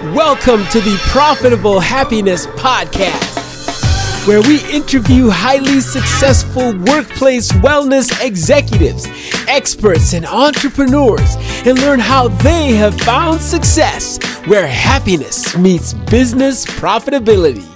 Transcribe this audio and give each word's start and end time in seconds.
Welcome 0.00 0.64
to 0.68 0.80
the 0.80 0.96
Profitable 1.08 1.78
Happiness 1.78 2.46
Podcast, 2.46 4.26
where 4.26 4.40
we 4.40 4.64
interview 4.74 5.28
highly 5.28 5.80
successful 5.80 6.74
workplace 6.86 7.52
wellness 7.52 8.10
executives, 8.24 9.06
experts, 9.46 10.14
and 10.14 10.24
entrepreneurs 10.24 11.36
and 11.66 11.78
learn 11.80 12.00
how 12.00 12.28
they 12.28 12.72
have 12.72 12.98
found 13.02 13.42
success 13.42 14.18
where 14.46 14.66
happiness 14.66 15.54
meets 15.58 15.92
business 15.92 16.64
profitability. 16.64 17.66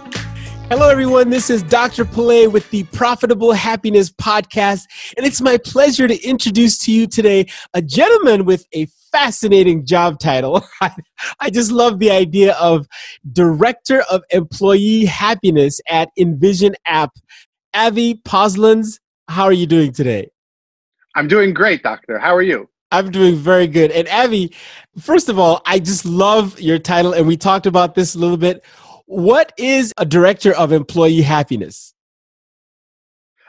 Hello, 0.70 0.88
everyone. 0.88 1.28
This 1.28 1.50
is 1.50 1.62
Dr. 1.62 2.06
Pelè 2.06 2.50
with 2.50 2.70
the 2.70 2.84
Profitable 2.84 3.52
Happiness 3.52 4.08
Podcast, 4.10 4.86
and 5.18 5.26
it's 5.26 5.42
my 5.42 5.58
pleasure 5.58 6.08
to 6.08 6.26
introduce 6.26 6.78
to 6.86 6.90
you 6.90 7.06
today 7.06 7.44
a 7.74 7.82
gentleman 7.82 8.46
with 8.46 8.66
a 8.74 8.86
fascinating 9.14 9.86
job 9.86 10.18
title. 10.18 10.64
I 11.40 11.50
just 11.50 11.70
love 11.70 12.00
the 12.00 12.10
idea 12.10 12.54
of 12.54 12.88
Director 13.32 14.02
of 14.10 14.24
Employee 14.30 15.04
Happiness 15.04 15.80
at 15.88 16.08
InVision 16.18 16.74
App. 16.84 17.10
Avi 17.74 18.14
Posluns, 18.14 18.98
how 19.28 19.44
are 19.44 19.52
you 19.52 19.68
doing 19.68 19.92
today? 19.92 20.30
I'm 21.14 21.28
doing 21.28 21.54
great, 21.54 21.84
Doctor. 21.84 22.18
How 22.18 22.34
are 22.34 22.42
you? 22.42 22.68
I'm 22.90 23.12
doing 23.12 23.36
very 23.36 23.68
good. 23.68 23.92
And 23.92 24.08
Avi, 24.08 24.52
first 24.98 25.28
of 25.28 25.38
all, 25.38 25.62
I 25.64 25.78
just 25.78 26.04
love 26.04 26.60
your 26.60 26.80
title, 26.80 27.12
and 27.12 27.26
we 27.26 27.36
talked 27.36 27.66
about 27.66 27.94
this 27.94 28.16
a 28.16 28.18
little 28.18 28.36
bit. 28.36 28.64
What 29.06 29.52
is 29.56 29.92
a 29.96 30.04
Director 30.04 30.52
of 30.54 30.72
Employee 30.72 31.22
Happiness? 31.22 31.94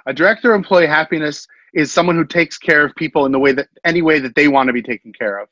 A 0.06 0.14
Director 0.14 0.54
of 0.54 0.58
Employee 0.58 0.86
Happiness 0.86 1.48
is 1.76 1.92
someone 1.92 2.16
who 2.16 2.26
takes 2.26 2.58
care 2.58 2.86
of 2.86 2.96
people 2.96 3.26
in 3.26 3.32
the 3.32 3.40
way 3.40 3.52
that 3.52 3.68
any 3.84 4.02
way 4.02 4.20
that 4.20 4.34
they 4.36 4.48
want 4.48 4.68
to 4.68 4.74
be 4.74 4.82
taken 4.82 5.14
care 5.14 5.38
of 5.38 5.48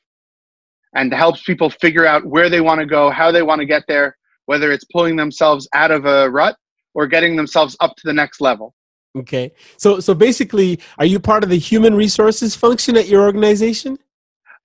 and 0.95 1.13
helps 1.13 1.43
people 1.43 1.69
figure 1.69 2.05
out 2.05 2.25
where 2.25 2.49
they 2.49 2.61
want 2.61 2.79
to 2.79 2.85
go, 2.85 3.09
how 3.09 3.31
they 3.31 3.43
want 3.43 3.59
to 3.59 3.65
get 3.65 3.83
there, 3.87 4.17
whether 4.45 4.71
it's 4.71 4.85
pulling 4.85 5.15
themselves 5.15 5.67
out 5.73 5.91
of 5.91 6.05
a 6.05 6.29
rut 6.29 6.55
or 6.93 7.07
getting 7.07 7.35
themselves 7.35 7.75
up 7.79 7.95
to 7.97 8.03
the 8.05 8.13
next 8.13 8.41
level. 8.41 8.73
Okay. 9.15 9.51
So 9.77 9.99
so 9.99 10.15
basically, 10.15 10.79
are 10.97 11.05
you 11.05 11.19
part 11.19 11.43
of 11.43 11.49
the 11.49 11.59
human 11.59 11.93
resources 11.93 12.55
function 12.55 12.97
at 12.97 13.07
your 13.07 13.23
organization? 13.23 13.99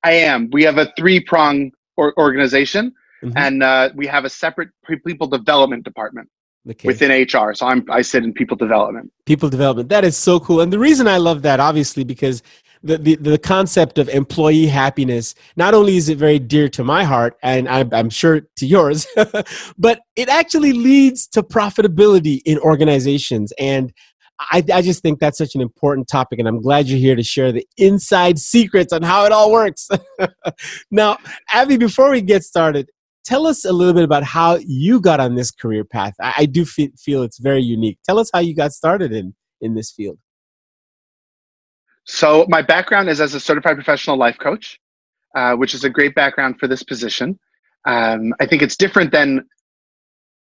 I 0.04 0.12
am. 0.12 0.48
We 0.52 0.62
have 0.62 0.78
a 0.78 0.90
three-prong 0.96 1.72
or 1.96 2.18
organization 2.18 2.94
mm-hmm. 3.22 3.36
and 3.36 3.62
uh, 3.62 3.90
we 3.94 4.06
have 4.06 4.24
a 4.24 4.30
separate 4.30 4.70
people 5.06 5.26
development 5.26 5.84
department. 5.84 6.28
Okay. 6.70 6.86
within 6.86 7.10
HR. 7.10 7.54
So 7.54 7.66
I'm 7.66 7.84
I 7.90 8.02
sit 8.02 8.24
in 8.24 8.32
people 8.32 8.56
development. 8.56 9.10
People 9.24 9.48
development. 9.48 9.88
That 9.88 10.04
is 10.04 10.16
so 10.16 10.38
cool. 10.38 10.60
And 10.60 10.72
the 10.72 10.78
reason 10.78 11.08
I 11.08 11.16
love 11.16 11.42
that, 11.42 11.60
obviously, 11.60 12.04
because 12.04 12.42
the, 12.82 12.98
the, 12.98 13.16
the 13.16 13.38
concept 13.38 13.98
of 13.98 14.08
employee 14.08 14.66
happiness 14.66 15.34
not 15.56 15.74
only 15.74 15.96
is 15.96 16.08
it 16.08 16.18
very 16.18 16.38
dear 16.38 16.68
to 16.68 16.84
my 16.84 17.04
heart 17.04 17.36
and 17.42 17.68
i'm, 17.68 17.92
I'm 17.92 18.10
sure 18.10 18.42
to 18.56 18.66
yours 18.66 19.06
but 19.78 20.00
it 20.16 20.28
actually 20.28 20.72
leads 20.72 21.26
to 21.28 21.42
profitability 21.42 22.40
in 22.44 22.58
organizations 22.58 23.52
and 23.58 23.92
I, 24.40 24.62
I 24.72 24.82
just 24.82 25.02
think 25.02 25.18
that's 25.18 25.36
such 25.36 25.56
an 25.56 25.60
important 25.60 26.06
topic 26.06 26.38
and 26.38 26.46
i'm 26.46 26.60
glad 26.60 26.86
you're 26.86 26.98
here 26.98 27.16
to 27.16 27.24
share 27.24 27.50
the 27.50 27.66
inside 27.76 28.38
secrets 28.38 28.92
on 28.92 29.02
how 29.02 29.24
it 29.24 29.32
all 29.32 29.50
works 29.50 29.88
now 30.90 31.18
avi 31.52 31.76
before 31.78 32.10
we 32.10 32.20
get 32.20 32.44
started 32.44 32.88
tell 33.28 33.46
us 33.46 33.64
a 33.64 33.72
little 33.72 33.94
bit 33.94 34.04
about 34.04 34.24
how 34.24 34.58
you 34.66 35.00
got 35.00 35.20
on 35.20 35.34
this 35.34 35.50
career 35.50 35.84
path 35.84 36.14
i, 36.20 36.32
I 36.38 36.46
do 36.46 36.64
feel 36.64 37.22
it's 37.22 37.38
very 37.38 37.62
unique 37.62 37.98
tell 38.04 38.18
us 38.18 38.30
how 38.32 38.40
you 38.40 38.54
got 38.54 38.72
started 38.72 39.12
in 39.12 39.34
in 39.60 39.74
this 39.74 39.90
field 39.92 40.18
so 42.08 42.46
my 42.48 42.62
background 42.62 43.10
is 43.10 43.20
as 43.20 43.34
a 43.34 43.40
certified 43.40 43.76
professional 43.76 44.16
life 44.16 44.38
coach, 44.38 44.80
uh, 45.36 45.54
which 45.54 45.74
is 45.74 45.84
a 45.84 45.90
great 45.90 46.14
background 46.14 46.58
for 46.58 46.66
this 46.66 46.82
position. 46.82 47.38
Um, 47.84 48.32
I 48.40 48.46
think 48.46 48.62
it's 48.62 48.76
different 48.76 49.12
than 49.12 49.44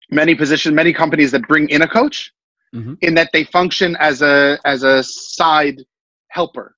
many 0.09 0.33
positions, 0.33 0.73
many 0.73 0.93
companies 0.93 1.29
that 1.31 1.45
bring 1.49 1.67
in 1.67 1.81
a 1.81 1.87
coach, 1.87 2.31
mm-hmm. 2.73 2.93
in 3.01 3.15
that 3.15 3.31
they 3.33 3.43
function 3.43 3.97
as 3.99 4.21
a 4.21 4.59
as 4.63 4.83
a 4.83 5.03
side 5.03 5.81
helper. 6.29 6.73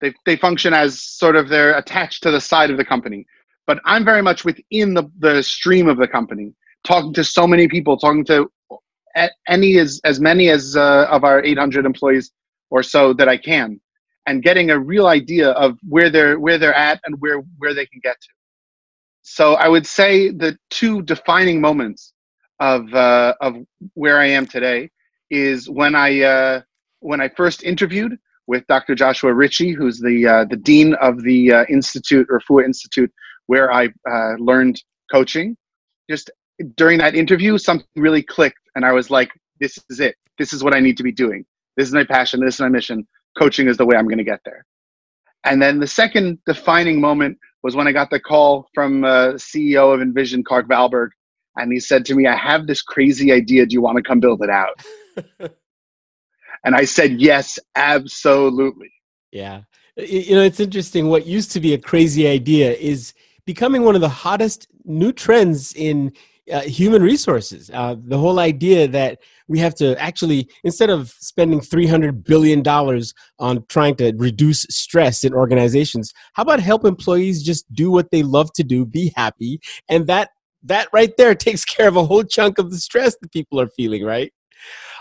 They 0.00 0.14
they 0.24 0.36
function 0.36 0.72
as 0.72 0.98
sort 1.02 1.36
of 1.36 1.50
they're 1.50 1.76
attached 1.76 2.22
to 2.22 2.30
the 2.30 2.40
side 2.40 2.70
of 2.70 2.78
the 2.78 2.86
company. 2.86 3.26
But 3.66 3.80
I'm 3.84 4.04
very 4.04 4.22
much 4.22 4.44
within 4.44 4.94
the 4.94 5.10
the 5.18 5.42
stream 5.42 5.88
of 5.88 5.98
the 5.98 6.08
company, 6.08 6.54
talking 6.84 7.12
to 7.14 7.24
so 7.24 7.46
many 7.46 7.68
people, 7.68 7.96
talking 7.96 8.24
to 8.26 8.50
any 9.48 9.78
as 9.78 10.00
as 10.04 10.20
many 10.20 10.50
as 10.50 10.76
uh, 10.76 11.06
of 11.10 11.24
our 11.24 11.42
800 11.42 11.86
employees 11.86 12.30
or 12.70 12.82
so 12.82 13.12
that 13.14 13.28
I 13.28 13.36
can 13.36 13.80
and 14.26 14.42
getting 14.42 14.70
a 14.70 14.78
real 14.78 15.06
idea 15.06 15.50
of 15.50 15.78
where 15.88 16.10
they're 16.10 16.38
where 16.38 16.58
they're 16.58 16.74
at 16.74 17.00
and 17.04 17.20
where 17.20 17.38
where 17.58 17.74
they 17.74 17.86
can 17.86 18.00
get 18.02 18.20
to. 18.20 18.28
So 19.22 19.54
I 19.54 19.68
would 19.68 19.86
say 19.86 20.30
the 20.30 20.58
two 20.70 21.02
defining 21.02 21.60
moments 21.60 22.12
of 22.60 22.92
uh, 22.94 23.34
of 23.40 23.56
where 23.94 24.20
I 24.20 24.26
am 24.26 24.46
today 24.46 24.90
is 25.30 25.68
when 25.68 25.94
I 25.94 26.20
uh, 26.22 26.60
when 27.00 27.20
I 27.20 27.28
first 27.28 27.62
interviewed 27.62 28.18
with 28.46 28.66
Dr. 28.68 28.94
Joshua 28.94 29.32
Ritchie, 29.32 29.72
who's 29.72 29.98
the 29.98 30.26
uh, 30.26 30.44
the 30.44 30.56
dean 30.56 30.94
of 30.94 31.22
the 31.22 31.52
uh, 31.52 31.64
institute 31.68 32.26
or 32.30 32.40
FUA 32.40 32.64
Institute, 32.64 33.12
where 33.46 33.72
I 33.72 33.88
uh, 34.10 34.34
learned 34.38 34.82
coaching. 35.12 35.56
Just 36.08 36.30
during 36.76 36.98
that 36.98 37.14
interview, 37.14 37.58
something 37.58 37.86
really 37.96 38.22
clicked, 38.22 38.60
and 38.74 38.84
I 38.84 38.92
was 38.92 39.10
like, 39.10 39.30
"This 39.60 39.78
is 39.90 40.00
it. 40.00 40.16
This 40.38 40.52
is 40.52 40.62
what 40.62 40.74
I 40.74 40.80
need 40.80 40.96
to 40.98 41.02
be 41.02 41.12
doing. 41.12 41.44
This 41.76 41.88
is 41.88 41.94
my 41.94 42.04
passion. 42.04 42.40
This 42.40 42.54
is 42.54 42.60
my 42.60 42.68
mission 42.68 43.06
coaching 43.38 43.68
is 43.68 43.76
the 43.76 43.86
way 43.86 43.96
I'm 43.96 44.06
going 44.06 44.18
to 44.18 44.24
get 44.24 44.40
there. 44.44 44.64
And 45.44 45.62
then 45.62 45.78
the 45.78 45.86
second 45.86 46.38
defining 46.46 47.00
moment 47.00 47.38
was 47.62 47.76
when 47.76 47.86
I 47.86 47.92
got 47.92 48.10
the 48.10 48.20
call 48.20 48.66
from 48.74 49.04
uh, 49.04 49.34
CEO 49.34 49.94
of 49.94 50.00
InVision, 50.00 50.44
Clark 50.44 50.68
Valberg, 50.68 51.10
and 51.56 51.72
he 51.72 51.80
said 51.80 52.04
to 52.06 52.14
me, 52.14 52.26
"I 52.26 52.36
have 52.36 52.66
this 52.66 52.82
crazy 52.82 53.32
idea. 53.32 53.64
Do 53.66 53.74
you 53.74 53.80
want 53.80 53.96
to 53.96 54.02
come 54.02 54.20
build 54.20 54.42
it 54.42 54.50
out?" 54.50 54.82
and 56.64 56.74
I 56.74 56.84
said, 56.84 57.20
"Yes, 57.20 57.58
absolutely." 57.76 58.92
Yeah, 59.32 59.62
you 59.96 60.34
know, 60.34 60.42
it's 60.42 60.60
interesting. 60.60 61.08
What 61.08 61.26
used 61.26 61.52
to 61.52 61.60
be 61.60 61.74
a 61.74 61.78
crazy 61.78 62.26
idea 62.26 62.72
is 62.72 63.14
becoming 63.46 63.82
one 63.82 63.94
of 63.94 64.00
the 64.00 64.08
hottest 64.08 64.68
new 64.84 65.12
trends 65.12 65.72
in 65.74 66.12
uh, 66.52 66.60
human 66.60 67.02
resources. 67.02 67.70
Uh, 67.72 67.96
the 68.04 68.18
whole 68.18 68.38
idea 68.38 68.86
that 68.86 69.18
we 69.48 69.58
have 69.58 69.74
to 69.74 70.00
actually, 70.00 70.48
instead 70.64 70.90
of 70.90 71.10
spending 71.20 71.60
$300 71.60 72.24
billion 72.24 72.62
on 73.38 73.64
trying 73.68 73.94
to 73.96 74.12
reduce 74.16 74.62
stress 74.70 75.24
in 75.24 75.34
organizations, 75.34 76.12
how 76.34 76.42
about 76.42 76.60
help 76.60 76.84
employees 76.84 77.42
just 77.42 77.72
do 77.72 77.90
what 77.90 78.10
they 78.10 78.22
love 78.22 78.52
to 78.54 78.64
do, 78.64 78.84
be 78.84 79.12
happy, 79.16 79.60
and 79.88 80.06
that 80.06 80.30
that 80.62 80.88
right 80.92 81.16
there 81.16 81.34
takes 81.46 81.64
care 81.64 81.88
of 81.88 81.96
a 81.96 82.04
whole 82.04 82.24
chunk 82.24 82.58
of 82.58 82.70
the 82.70 82.78
stress 82.78 83.16
that 83.20 83.32
people 83.32 83.60
are 83.60 83.68
feeling, 83.68 84.04
right? 84.04 84.32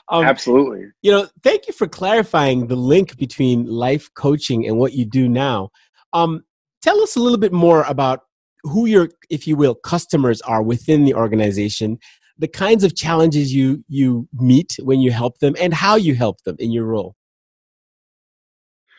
Um, 0.09 0.25
Absolutely. 0.25 0.85
You 1.01 1.11
know, 1.11 1.27
thank 1.43 1.67
you 1.67 1.73
for 1.73 1.87
clarifying 1.87 2.67
the 2.67 2.75
link 2.75 3.17
between 3.17 3.65
life 3.65 4.09
coaching 4.13 4.67
and 4.67 4.77
what 4.77 4.93
you 4.93 5.05
do 5.05 5.27
now. 5.27 5.69
Um, 6.13 6.43
tell 6.83 7.01
us 7.01 7.15
a 7.15 7.19
little 7.19 7.39
bit 7.39 7.51
more 7.51 7.83
about 7.83 8.24
who 8.65 8.85
your, 8.85 9.09
if 9.29 9.47
you 9.47 9.55
will, 9.55 9.75
customers 9.75 10.41
are 10.41 10.61
within 10.61 11.05
the 11.05 11.13
organization, 11.13 11.99
the 12.37 12.47
kinds 12.47 12.83
of 12.83 12.95
challenges 12.95 13.53
you 13.53 13.83
you 13.87 14.27
meet 14.33 14.77
when 14.81 14.99
you 14.99 15.11
help 15.11 15.39
them, 15.39 15.55
and 15.59 15.73
how 15.73 15.95
you 15.95 16.15
help 16.15 16.41
them 16.43 16.55
in 16.59 16.71
your 16.71 16.85
role. 16.85 17.15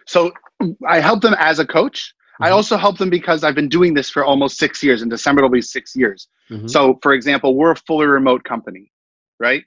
So 0.07 0.33
I 0.87 1.01
help 1.01 1.21
them 1.21 1.35
as 1.39 1.59
a 1.59 1.67
coach. 1.67 2.15
Mm-hmm. 2.35 2.45
I 2.45 2.51
also 2.51 2.77
help 2.77 2.99
them 2.99 3.11
because 3.11 3.45
I've 3.45 3.55
been 3.55 3.69
doing 3.69 3.95
this 3.95 4.09
for 4.09 4.25
almost 4.25 4.59
six 4.59 4.83
years. 4.83 5.03
In 5.03 5.09
December, 5.09 5.41
it'll 5.41 5.51
be 5.51 5.61
six 5.61 5.95
years. 5.97 6.29
Mm-hmm. 6.51 6.69
So, 6.69 6.99
for 7.03 7.13
example, 7.13 7.57
we're 7.57 7.73
a 7.73 7.77
fully 7.77 8.07
remote 8.07 8.45
company, 8.45 8.93
right? 9.41 9.65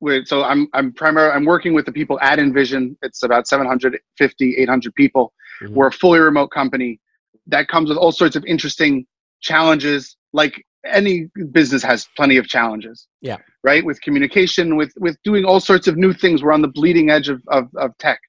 We're, 0.00 0.24
so 0.24 0.44
I'm 0.44 0.68
I'm 0.74 0.92
primarily 0.92 1.32
I'm 1.32 1.44
working 1.44 1.74
with 1.74 1.86
the 1.86 1.92
people 1.92 2.20
at 2.20 2.38
InVision. 2.38 2.96
It's 3.02 3.22
about 3.22 3.48
750, 3.48 4.56
800 4.58 4.94
people. 4.94 5.32
Mm-hmm. 5.62 5.74
We're 5.74 5.88
a 5.88 5.92
fully 5.92 6.20
remote 6.20 6.48
company. 6.48 7.00
That 7.46 7.68
comes 7.68 7.88
with 7.88 7.98
all 7.98 8.12
sorts 8.12 8.36
of 8.36 8.44
interesting 8.44 9.06
challenges 9.40 10.16
like 10.32 10.62
any 10.86 11.28
business 11.52 11.82
has 11.82 12.06
plenty 12.16 12.36
of 12.36 12.46
challenges. 12.46 13.06
Yeah. 13.20 13.36
Right? 13.64 13.84
With 13.84 14.00
communication 14.00 14.76
with 14.76 14.92
with 14.98 15.16
doing 15.24 15.44
all 15.44 15.60
sorts 15.60 15.88
of 15.88 15.96
new 15.96 16.12
things. 16.12 16.42
We're 16.42 16.52
on 16.52 16.62
the 16.62 16.68
bleeding 16.68 17.10
edge 17.10 17.28
of 17.28 17.42
of, 17.48 17.68
of 17.76 17.96
tech. 17.98 18.20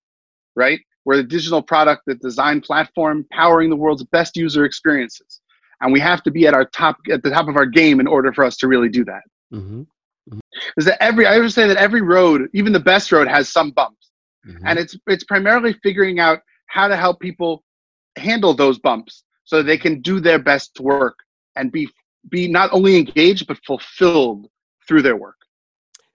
Right? 0.55 0.79
We're 1.05 1.17
the 1.17 1.23
digital 1.23 1.61
product 1.61 2.03
the 2.05 2.15
design 2.15 2.61
platform 2.61 3.25
powering 3.31 3.69
the 3.69 3.75
world's 3.75 4.03
best 4.05 4.35
user 4.35 4.65
experiences. 4.65 5.41
And 5.81 5.93
we 5.93 5.99
have 6.01 6.23
to 6.23 6.31
be 6.31 6.45
at 6.45 6.53
our 6.53 6.65
top 6.65 6.97
at 7.11 7.23
the 7.23 7.29
top 7.29 7.47
of 7.47 7.55
our 7.55 7.65
game 7.65 7.99
in 7.99 8.07
order 8.07 8.33
for 8.33 8.43
us 8.43 8.57
to 8.57 8.67
really 8.67 8.89
do 8.89 9.05
that. 9.05 9.21
Mm-hmm. 9.53 9.83
Mm-hmm. 10.29 10.39
is 10.77 10.85
that 10.85 11.01
every 11.01 11.25
i 11.25 11.37
always 11.37 11.55
say 11.55 11.65
that 11.65 11.77
every 11.77 12.01
road 12.01 12.49
even 12.53 12.71
the 12.71 12.79
best 12.79 13.11
road 13.11 13.27
has 13.27 13.49
some 13.49 13.71
bumps. 13.71 14.11
Mm-hmm. 14.47 14.67
and 14.67 14.77
it's 14.77 14.95
it's 15.07 15.23
primarily 15.23 15.73
figuring 15.81 16.19
out 16.19 16.39
how 16.67 16.87
to 16.87 16.95
help 16.95 17.19
people 17.19 17.63
handle 18.15 18.53
those 18.53 18.77
bumps 18.77 19.23
so 19.49 19.63
they 19.63 19.79
can 19.79 19.99
do 20.01 20.19
their 20.19 20.37
best 20.37 20.79
work 20.79 21.17
and 21.55 21.71
be 21.71 21.89
be 22.29 22.47
not 22.47 22.69
only 22.71 22.97
engaged 22.97 23.47
but 23.47 23.57
fulfilled 23.65 24.47
through 24.87 25.01
their 25.01 25.15
work. 25.15 25.37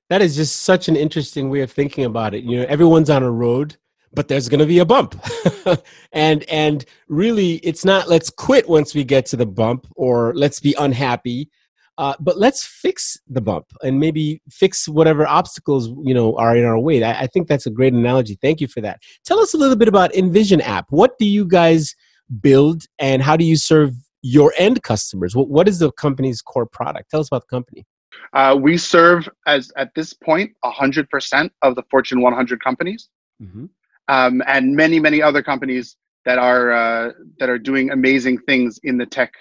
That 0.09 0.23
is 0.23 0.37
just 0.37 0.63
such 0.63 0.87
an 0.87 0.95
interesting 0.95 1.51
way 1.51 1.61
of 1.63 1.73
thinking 1.73 2.05
about 2.05 2.35
it. 2.35 2.45
You 2.45 2.59
know, 2.59 2.67
everyone's 2.69 3.11
on 3.11 3.25
a 3.25 3.31
road, 3.31 3.77
but 4.13 4.29
there's 4.29 4.49
going 4.49 4.61
to 4.61 4.67
be 4.67 4.79
a 4.79 4.85
bump. 4.85 5.21
and 6.13 6.45
and 6.45 6.85
really 7.09 7.55
it's 7.55 7.85
not 7.85 8.09
let's 8.09 8.31
quit 8.31 8.69
once 8.69 8.95
we 8.95 9.03
get 9.03 9.27
to 9.27 9.37
the 9.37 9.47
bump 9.47 9.89
or 9.97 10.33
let's 10.35 10.61
be 10.61 10.77
unhappy. 10.79 11.51
Uh, 11.99 12.15
but 12.21 12.39
let's 12.39 12.65
fix 12.65 13.19
the 13.29 13.41
bump 13.41 13.67
and 13.83 13.99
maybe 13.99 14.43
fix 14.51 14.89
whatever 14.89 15.27
obstacles 15.27 15.89
you 16.05 16.15
know 16.15 16.37
are 16.37 16.57
in 16.57 16.65
our 16.65 16.79
way. 16.79 17.03
I, 17.03 17.23
I 17.23 17.27
think 17.27 17.49
that's 17.49 17.67
a 17.67 17.71
great 17.71 17.95
analogy. 17.95 18.39
Thank 18.41 18.61
you 18.61 18.69
for 18.69 18.81
that. 18.83 19.01
Tell 19.25 19.41
us 19.41 19.55
a 19.55 19.57
little 19.57 19.77
bit 19.77 19.89
about 19.89 20.13
InVision 20.13 20.61
app. 20.63 20.87
What 20.91 21.19
do 21.19 21.25
you 21.25 21.45
guys 21.45 21.97
build, 22.41 22.85
and 22.99 23.23
how 23.23 23.37
do 23.37 23.45
you 23.45 23.57
serve 23.57 23.95
your 24.23 24.53
end 24.57 24.83
customers? 24.83 25.37
what, 25.37 25.49
what 25.49 25.69
is 25.69 25.79
the 25.79 25.93
company's 25.93 26.41
core 26.41 26.67
product? 26.67 27.11
Tell 27.11 27.21
us 27.21 27.29
about 27.29 27.43
the 27.43 27.57
company. 27.57 27.85
Uh, 28.33 28.57
we 28.61 28.79
serve 28.79 29.29
as 29.47 29.73
at 29.77 29.91
this 29.95 30.13
point 30.13 30.53
100% 30.65 31.51
of 31.63 31.75
the 31.75 31.83
Fortune 31.91 32.21
100 32.21 32.63
companies, 32.63 33.09
mm-hmm. 33.43 33.67
um, 34.09 34.43
and 34.47 34.75
many 34.75 35.01
many 35.01 35.23
other 35.23 35.43
companies 35.43 35.97
that 36.25 36.39
are 36.39 36.73
uh, 36.73 37.13
that 37.39 37.49
are 37.49 37.59
doing 37.59 37.91
amazing 37.91 38.39
things 38.39 38.79
in 38.83 38.99
the 38.99 39.07
tech 39.07 39.33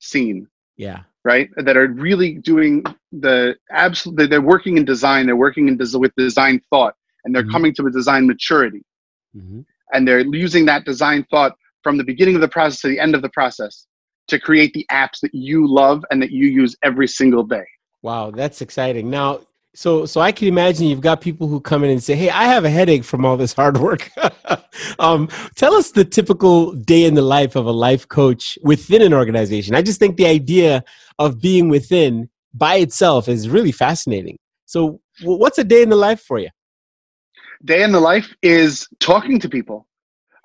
scene. 0.00 0.46
Yeah. 0.76 1.00
Right. 1.24 1.50
That 1.56 1.76
are 1.76 1.86
really 1.86 2.34
doing 2.34 2.82
the 3.12 3.54
absolute. 3.70 4.28
They're 4.28 4.40
working 4.40 4.76
in 4.76 4.84
design. 4.84 5.26
They're 5.26 5.36
working 5.36 5.68
in 5.68 5.76
des- 5.76 5.96
with 5.96 6.12
design 6.16 6.60
thought, 6.68 6.94
and 7.24 7.34
they're 7.34 7.42
mm-hmm. 7.42 7.52
coming 7.52 7.74
to 7.74 7.86
a 7.86 7.90
design 7.90 8.26
maturity. 8.26 8.82
Mm-hmm. 9.36 9.60
And 9.92 10.08
they're 10.08 10.20
using 10.20 10.64
that 10.66 10.84
design 10.84 11.24
thought 11.30 11.56
from 11.82 11.98
the 11.98 12.04
beginning 12.04 12.34
of 12.34 12.40
the 12.40 12.48
process 12.48 12.80
to 12.80 12.88
the 12.88 12.98
end 13.00 13.14
of 13.14 13.22
the 13.22 13.28
process 13.28 13.86
to 14.28 14.38
create 14.38 14.72
the 14.72 14.86
apps 14.90 15.20
that 15.20 15.34
you 15.34 15.66
love 15.66 16.04
and 16.10 16.22
that 16.22 16.30
you 16.30 16.46
use 16.46 16.76
every 16.82 17.08
single 17.08 17.42
day. 17.42 17.64
Wow, 18.02 18.30
that's 18.30 18.60
exciting. 18.60 19.10
Now, 19.10 19.40
so 19.74 20.04
so 20.04 20.20
I 20.20 20.32
can 20.32 20.48
imagine 20.48 20.86
you've 20.86 21.00
got 21.00 21.20
people 21.20 21.48
who 21.48 21.60
come 21.60 21.82
in 21.84 21.90
and 21.90 22.02
say, 22.02 22.14
"Hey, 22.14 22.28
I 22.28 22.44
have 22.44 22.64
a 22.64 22.70
headache 22.70 23.04
from 23.04 23.24
all 23.24 23.36
this 23.36 23.52
hard 23.54 23.78
work." 23.78 24.10
um, 24.98 25.28
tell 25.56 25.74
us 25.74 25.92
the 25.92 26.04
typical 26.04 26.72
day 26.72 27.04
in 27.04 27.14
the 27.14 27.22
life 27.22 27.56
of 27.56 27.66
a 27.66 27.70
life 27.70 28.06
coach 28.08 28.58
within 28.62 29.02
an 29.02 29.14
organization. 29.14 29.74
I 29.74 29.82
just 29.82 29.98
think 29.98 30.16
the 30.16 30.26
idea 30.26 30.84
of 31.18 31.40
being 31.40 31.68
within 31.68 32.28
by 32.52 32.76
itself 32.76 33.28
is 33.28 33.48
really 33.48 33.72
fascinating. 33.72 34.38
So, 34.66 35.00
what's 35.22 35.58
a 35.58 35.64
day 35.64 35.82
in 35.82 35.88
the 35.88 35.96
life 35.96 36.20
for 36.20 36.38
you? 36.38 36.50
Day 37.64 37.82
in 37.82 37.92
the 37.92 38.00
life 38.00 38.34
is 38.42 38.86
talking 39.00 39.38
to 39.38 39.48
people. 39.48 39.86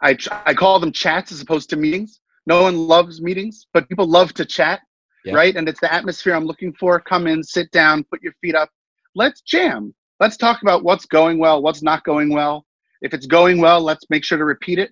I 0.02 0.18
I 0.46 0.54
call 0.54 0.80
them 0.80 0.92
chats 0.92 1.32
as 1.32 1.42
opposed 1.42 1.70
to 1.72 1.76
meetings. 1.76 2.20
No 2.46 2.64
one 2.64 2.78
loves 2.78 3.22
meetings, 3.22 3.68
but 3.74 3.90
people 3.90 4.08
love 4.08 4.34
to 4.36 4.46
chat, 4.46 4.82
yeah. 5.26 5.34
right? 5.34 5.56
And 5.56 5.68
it's 5.68 5.82
the 5.82 5.94
atmosphere 5.94 6.34
I'm 6.34 6.46
looking 6.46 6.74
for. 6.74 7.00
Come 7.00 7.28
in, 7.28 7.44
sit 7.44 7.70
down, 7.72 8.06
put 8.06 8.22
your 8.22 8.34
feet 8.42 8.56
up 8.56 8.70
let's 9.18 9.42
jam. 9.42 9.94
Let's 10.20 10.38
talk 10.38 10.62
about 10.62 10.84
what's 10.84 11.06
going 11.06 11.40
well, 11.40 11.62
what's 11.62 11.82
not 11.84 12.04
going 12.06 12.32
well. 12.32 12.66
If 13.02 13.14
it's 13.14 13.26
going 13.26 13.60
well, 13.60 13.82
let's 13.82 14.06
make 14.10 14.24
sure 14.24 14.38
to 14.38 14.46
repeat 14.46 14.80
it, 14.80 14.92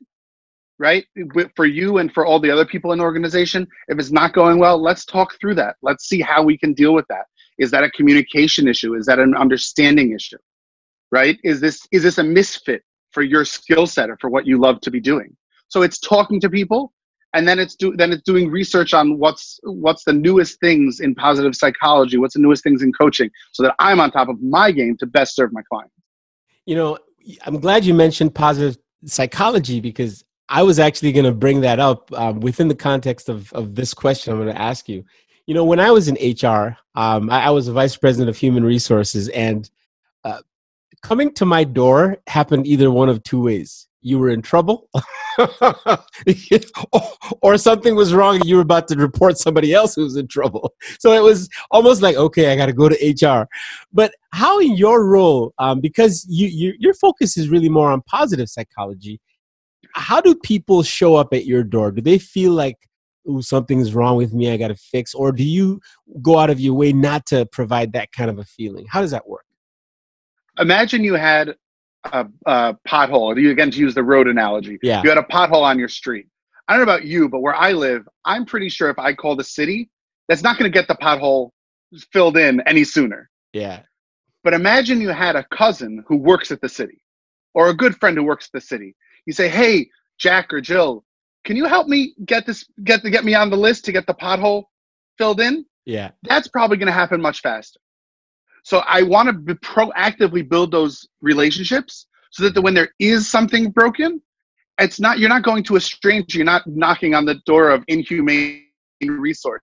right? 0.77 1.05
For 1.55 1.65
you 1.65 1.99
and 1.99 2.13
for 2.13 2.25
all 2.25 2.39
the 2.39 2.51
other 2.51 2.65
people 2.65 2.91
in 2.91 2.99
the 2.99 3.03
organization. 3.03 3.67
If 3.87 3.97
it's 3.97 4.11
not 4.11 4.33
going 4.33 4.59
well, 4.59 4.81
let's 4.81 5.05
talk 5.05 5.39
through 5.39 5.55
that. 5.55 5.77
Let's 5.81 6.07
see 6.07 6.21
how 6.21 6.43
we 6.43 6.57
can 6.57 6.73
deal 6.73 6.93
with 6.93 7.05
that. 7.07 7.25
Is 7.57 7.71
that 7.71 7.83
a 7.83 7.91
communication 7.91 8.67
issue? 8.67 8.95
Is 8.95 9.05
that 9.05 9.19
an 9.19 9.35
understanding 9.35 10.11
issue? 10.11 10.37
Right? 11.11 11.39
Is 11.43 11.61
this 11.61 11.79
is 11.91 12.03
this 12.03 12.17
a 12.17 12.23
misfit 12.23 12.83
for 13.15 13.23
your 13.23 13.45
skill 13.45 13.87
set 13.87 14.11
or 14.11 14.17
for 14.21 14.29
what 14.29 14.45
you 14.45 14.59
love 14.59 14.79
to 14.81 14.91
be 14.91 14.99
doing? 14.99 15.35
So 15.69 15.81
it's 15.81 15.97
talking 15.97 16.39
to 16.41 16.49
people 16.49 16.93
and 17.35 17.47
then 17.47 17.59
it's 17.59 17.75
do 17.75 17.95
then 17.95 18.11
it's 18.11 18.23
doing 18.23 18.49
research 18.49 18.93
on 18.93 19.19
what's 19.19 19.59
what's 19.63 20.05
the 20.05 20.13
newest 20.13 20.59
things 20.59 20.99
in 20.99 21.13
positive 21.13 21.53
psychology 21.53 22.17
what's 22.17 22.33
the 22.33 22.39
newest 22.39 22.63
things 22.63 22.81
in 22.81 22.91
coaching 22.93 23.29
so 23.51 23.61
that 23.61 23.75
i'm 23.79 23.99
on 23.99 24.09
top 24.09 24.29
of 24.29 24.41
my 24.41 24.71
game 24.71 24.95
to 24.97 25.05
best 25.05 25.35
serve 25.35 25.51
my 25.51 25.61
clients 25.69 25.93
you 26.65 26.75
know 26.75 26.97
i'm 27.45 27.59
glad 27.59 27.85
you 27.85 27.93
mentioned 27.93 28.33
positive 28.33 28.77
psychology 29.05 29.79
because 29.79 30.23
i 30.49 30.63
was 30.63 30.79
actually 30.79 31.11
going 31.11 31.25
to 31.25 31.33
bring 31.33 31.61
that 31.61 31.79
up 31.79 32.11
um, 32.13 32.39
within 32.39 32.69
the 32.69 32.75
context 32.75 33.29
of, 33.29 33.51
of 33.53 33.75
this 33.75 33.93
question 33.93 34.33
i'm 34.33 34.39
going 34.39 34.53
to 34.53 34.61
ask 34.61 34.87
you 34.87 35.03
you 35.45 35.53
know 35.53 35.65
when 35.65 35.79
i 35.79 35.91
was 35.91 36.07
in 36.07 36.15
hr 36.15 36.77
um, 36.95 37.29
I, 37.29 37.47
I, 37.47 37.49
was 37.49 37.67
a 37.67 37.73
vice 37.73 37.97
president 37.97 38.29
of 38.29 38.37
human 38.37 38.63
resources 38.63 39.27
and 39.29 39.69
uh, 40.23 40.39
coming 41.01 41.33
to 41.35 41.45
my 41.45 41.63
door 41.63 42.17
happened 42.27 42.67
either 42.67 42.91
one 42.91 43.09
of 43.09 43.23
two 43.23 43.41
ways. 43.41 43.87
You 44.01 44.19
were 44.19 44.29
in 44.29 44.43
trouble 44.43 44.87
or 47.41 47.57
something 47.57 47.95
was 47.95 48.13
wrong 48.13 48.35
and 48.35 48.45
you 48.45 48.57
were 48.57 48.61
about 48.61 48.87
to 48.89 48.95
report 48.95 49.39
somebody 49.39 49.73
else 49.73 49.95
who 49.95 50.03
was 50.03 50.15
in 50.15 50.27
trouble. 50.27 50.73
So 50.99 51.11
it 51.13 51.23
was 51.23 51.49
almost 51.71 52.01
like 52.03 52.15
okay 52.15 52.51
i 52.51 52.55
got 52.55 52.67
to 52.67 52.73
go 52.73 52.87
to 52.87 53.25
hr 53.25 53.47
but 53.91 54.13
how 54.31 54.59
in 54.59 54.75
your 54.75 55.07
role 55.07 55.53
um, 55.57 55.81
because 55.81 56.25
you, 56.29 56.47
you, 56.47 56.73
your 56.79 56.93
focus 56.93 57.37
is 57.37 57.49
really 57.49 57.69
more 57.69 57.91
on 57.91 58.01
positive 58.03 58.47
psychology 58.47 59.19
how 59.95 60.21
do 60.21 60.35
people 60.35 60.83
show 60.83 61.15
up 61.15 61.33
at 61.33 61.45
your 61.45 61.63
door? 61.63 61.91
Do 61.91 62.01
they 62.01 62.17
feel 62.17 62.51
like 62.51 62.77
Ooh, 63.27 63.41
something's 63.41 63.95
wrong 63.95 64.17
with 64.17 64.35
me 64.35 64.51
i 64.51 64.57
got 64.57 64.67
to 64.67 64.75
fix 64.75 65.15
or 65.15 65.31
do 65.31 65.43
you 65.43 65.81
go 66.21 66.37
out 66.37 66.51
of 66.51 66.59
your 66.59 66.75
way 66.75 66.93
not 66.93 67.25
to 67.25 67.47
provide 67.47 67.91
that 67.93 68.11
kind 68.11 68.29
of 68.29 68.37
a 68.37 68.43
feeling? 68.43 68.85
How 68.87 69.01
does 69.01 69.11
that 69.11 69.27
work 69.27 69.45
imagine 70.59 71.03
you 71.03 71.13
had 71.13 71.55
a, 72.05 72.27
a 72.45 72.77
pothole. 72.87 73.39
You 73.39 73.51
again 73.51 73.71
to 73.71 73.77
use 73.77 73.95
the 73.95 74.03
road 74.03 74.27
analogy. 74.27 74.77
Yeah. 74.81 75.01
You 75.03 75.09
had 75.09 75.17
a 75.17 75.23
pothole 75.23 75.63
on 75.63 75.79
your 75.79 75.89
street. 75.89 76.27
I 76.67 76.73
don't 76.73 76.85
know 76.85 76.91
about 76.91 77.05
you, 77.05 77.29
but 77.29 77.41
where 77.41 77.55
I 77.55 77.73
live, 77.73 78.07
I'm 78.25 78.45
pretty 78.45 78.69
sure 78.69 78.89
if 78.89 78.97
I 78.97 79.13
call 79.13 79.35
the 79.35 79.43
city, 79.43 79.89
that's 80.27 80.41
not 80.41 80.57
going 80.57 80.71
to 80.71 80.75
get 80.75 80.87
the 80.87 80.95
pothole 80.95 81.51
filled 82.11 82.37
in 82.37 82.61
any 82.61 82.83
sooner. 82.83 83.29
Yeah. 83.53 83.81
But 84.43 84.53
imagine 84.53 85.01
you 85.01 85.09
had 85.09 85.35
a 85.35 85.43
cousin 85.43 86.03
who 86.07 86.17
works 86.17 86.51
at 86.51 86.61
the 86.61 86.69
city, 86.69 87.01
or 87.53 87.69
a 87.69 87.73
good 87.73 87.95
friend 87.95 88.17
who 88.17 88.23
works 88.23 88.45
at 88.45 88.51
the 88.51 88.61
city. 88.61 88.95
You 89.25 89.33
say, 89.33 89.47
"Hey, 89.47 89.89
Jack 90.19 90.53
or 90.53 90.61
Jill, 90.61 91.03
can 91.45 91.55
you 91.55 91.65
help 91.65 91.87
me 91.87 92.13
get 92.25 92.45
this 92.45 92.65
get 92.83 93.01
to 93.03 93.09
get 93.09 93.25
me 93.25 93.33
on 93.33 93.49
the 93.49 93.57
list 93.57 93.85
to 93.85 93.91
get 93.91 94.05
the 94.05 94.13
pothole 94.13 94.65
filled 95.17 95.41
in?" 95.41 95.65
Yeah. 95.85 96.11
That's 96.23 96.47
probably 96.47 96.77
going 96.77 96.87
to 96.87 96.93
happen 96.93 97.21
much 97.21 97.41
faster. 97.41 97.79
So 98.65 98.79
I 98.79 99.03
want 99.03 99.29
to 99.29 99.55
proactively 99.57 100.47
build 100.47 100.71
those 100.71 101.07
relationships 101.21 102.07
so 102.31 102.49
that 102.49 102.59
when 102.59 102.73
there 102.73 102.89
is 102.99 103.29
something 103.29 103.69
broken, 103.69 104.19
it's 104.79 104.99
not 104.99 105.19
you're 105.19 105.29
not 105.29 105.43
going 105.43 105.63
to 105.65 105.75
a 105.75 105.79
stranger. 105.79 106.39
You're 106.39 106.45
not 106.45 106.65
knocking 106.65 107.13
on 107.13 107.25
the 107.25 107.35
door 107.45 107.69
of 107.69 107.83
inhumane 107.87 108.63
resource, 109.01 109.61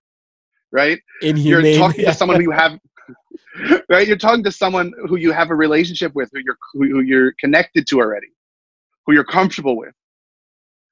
right? 0.71 1.01
Inhumane. 1.21 1.65
You're 1.65 1.77
talking 1.79 2.05
to 2.05 2.13
someone 2.13 2.37
who 2.37 2.43
you 2.43 2.51
have, 2.51 2.79
right? 3.89 4.07
You're 4.07 4.15
talking 4.15 4.41
to 4.45 4.51
someone 4.53 4.93
who 5.09 5.17
you 5.17 5.33
have 5.33 5.49
a 5.49 5.55
relationship 5.55 6.15
with, 6.15 6.29
who 6.31 6.39
you're 6.45 6.57
who 6.71 7.01
you're 7.01 7.33
connected 7.41 7.85
to 7.87 7.99
already, 7.99 8.31
who 9.05 9.13
you're 9.13 9.25
comfortable 9.25 9.75
with, 9.75 9.93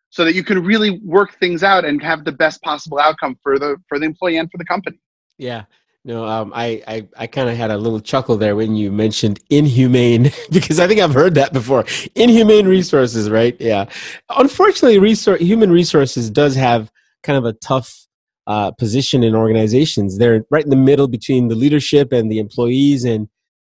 so 0.10 0.26
that 0.26 0.36
you 0.36 0.44
can 0.44 0.62
really 0.62 1.00
work 1.00 1.40
things 1.40 1.64
out 1.64 1.86
and 1.86 2.04
have 2.04 2.26
the 2.26 2.34
best 2.34 2.62
possible 2.62 3.00
outcome 3.00 3.38
for 3.42 3.58
the 3.58 3.78
for 3.88 4.00
the 4.00 4.06
employee 4.06 4.36
and 4.36 4.52
for 4.52 4.58
the 4.58 4.66
company. 4.66 5.00
Yeah, 5.38 5.64
no, 6.04 6.26
um, 6.26 6.52
I, 6.56 6.82
I, 6.88 7.08
I 7.16 7.28
kind 7.28 7.48
of 7.48 7.56
had 7.56 7.70
a 7.70 7.78
little 7.78 8.00
chuckle 8.00 8.36
there 8.36 8.56
when 8.56 8.76
you 8.76 8.92
mentioned 8.92 9.40
inhumane 9.52 10.32
because 10.52 10.80
I 10.80 10.88
think 10.88 11.00
I've 11.00 11.14
heard 11.14 11.36
that 11.36 11.54
before. 11.54 11.86
Inhumane 12.16 12.68
resources, 12.68 13.30
right? 13.30 13.56
Yeah. 13.60 13.86
Unfortunately, 14.30 14.98
resource, 14.98 15.40
human 15.40 15.72
resources 15.72 16.32
does 16.32 16.56
have 16.56 16.92
kind 17.22 17.38
of 17.38 17.46
a 17.46 17.54
tough 17.54 18.08
uh, 18.48 18.72
position 18.72 19.24
in 19.24 19.36
organizations. 19.36 20.18
They're 20.18 20.44
right 20.50 20.64
in 20.64 20.72
the 20.72 20.76
middle 20.76 21.08
between 21.08 21.50
the 21.50 21.56
leadership 21.56 22.12
and 22.12 22.32
the 22.32 22.40
employees, 22.40 23.06
and 23.06 23.28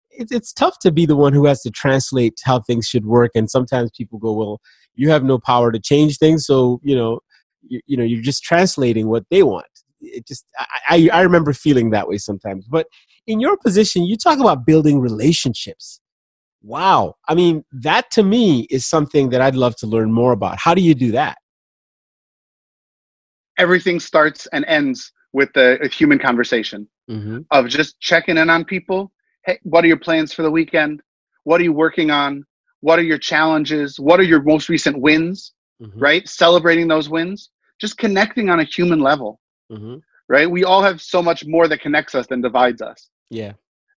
it's 0.09 0.31
it's 0.31 0.51
tough 0.51 0.79
to 0.79 0.91
be 0.91 1.05
the 1.05 1.15
one 1.15 1.33
who 1.33 1.45
has 1.45 1.61
to 1.61 1.69
translate 1.69 2.39
how 2.43 2.59
things 2.61 2.87
should 2.87 3.05
work. 3.05 3.31
And 3.35 3.49
sometimes 3.49 3.91
people 3.95 4.17
go, 4.17 4.33
"Well, 4.33 4.61
you 4.95 5.11
have 5.11 5.23
no 5.23 5.37
power 5.37 5.71
to 5.71 5.79
change 5.79 6.17
things, 6.17 6.47
so 6.47 6.79
you 6.83 6.95
know, 6.95 7.19
you, 7.61 7.79
you 7.85 7.95
know, 7.95 8.03
you're 8.03 8.23
just 8.23 8.43
translating 8.43 9.07
what 9.07 9.25
they 9.29 9.43
want." 9.43 9.67
It 10.13 10.27
just 10.27 10.45
I, 10.89 11.09
I 11.11 11.21
remember 11.21 11.53
feeling 11.53 11.89
that 11.91 12.07
way 12.07 12.17
sometimes. 12.17 12.65
But 12.67 12.87
in 13.27 13.39
your 13.39 13.57
position, 13.57 14.03
you 14.03 14.17
talk 14.17 14.39
about 14.39 14.65
building 14.65 14.99
relationships. 14.99 15.99
Wow. 16.61 17.15
I 17.27 17.35
mean, 17.35 17.63
that 17.71 18.09
to 18.11 18.23
me 18.23 18.61
is 18.71 18.85
something 18.85 19.29
that 19.29 19.41
I'd 19.41 19.55
love 19.55 19.75
to 19.77 19.87
learn 19.87 20.11
more 20.11 20.31
about. 20.31 20.57
How 20.57 20.73
do 20.73 20.81
you 20.81 20.95
do 20.95 21.11
that? 21.11 21.37
Everything 23.57 23.99
starts 23.99 24.47
and 24.47 24.65
ends 24.65 25.11
with 25.31 25.49
the 25.53 25.77
a 25.81 25.87
human 25.87 26.17
conversation 26.17 26.87
mm-hmm. 27.09 27.39
of 27.51 27.67
just 27.67 27.99
checking 27.99 28.37
in 28.37 28.49
on 28.49 28.65
people. 28.65 29.11
Hey, 29.45 29.59
what 29.63 29.83
are 29.83 29.87
your 29.87 29.99
plans 29.99 30.33
for 30.33 30.41
the 30.41 30.51
weekend? 30.51 31.01
What 31.43 31.61
are 31.61 31.63
you 31.63 31.73
working 31.73 32.09
on? 32.09 32.43
What 32.81 32.99
are 32.99 33.03
your 33.03 33.17
challenges? 33.19 33.99
What 33.99 34.19
are 34.19 34.23
your 34.23 34.41
most 34.41 34.67
recent 34.67 34.99
wins? 34.99 35.53
Mm-hmm. 35.81 35.99
Right? 35.99 36.27
Celebrating 36.27 36.87
those 36.87 37.09
wins, 37.09 37.49
just 37.79 37.97
connecting 37.97 38.49
on 38.49 38.59
a 38.59 38.63
human 38.63 38.99
level 38.99 39.39
mm-hmm. 39.71 39.97
right? 40.29 40.49
We 40.49 40.63
all 40.63 40.81
have 40.81 41.01
so 41.01 41.21
much 41.21 41.45
more 41.45 41.67
that 41.67 41.81
connects 41.81 42.15
us 42.15 42.27
than 42.27 42.41
divides 42.41 42.81
us. 42.81 43.09
Yeah. 43.29 43.53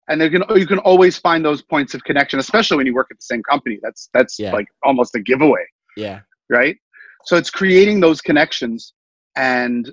And 0.09 0.21
there 0.21 0.31
can 0.31 0.43
you 0.57 0.67
can 0.67 0.79
always 0.79 1.19
find 1.19 1.45
those 1.45 1.63
points 1.63 1.95
of 1.95 2.03
connection, 2.05 2.39
especially 2.39 2.79
when 2.79 2.87
you 2.87 2.95
work 2.95 3.09
at 3.11 3.19
the 3.19 3.23
same 3.23 3.43
company. 3.43 3.79
That's 3.83 4.09
that's 4.15 4.39
yeah. 4.39 4.53
like 4.53 4.67
almost 4.83 5.15
a 5.15 5.21
giveaway. 5.21 5.67
Yeah. 5.97 6.21
Right. 6.49 6.77
So 7.25 7.37
it's 7.37 7.51
creating 7.51 8.01
those 8.01 8.23
connections 8.23 8.95
and 9.37 9.93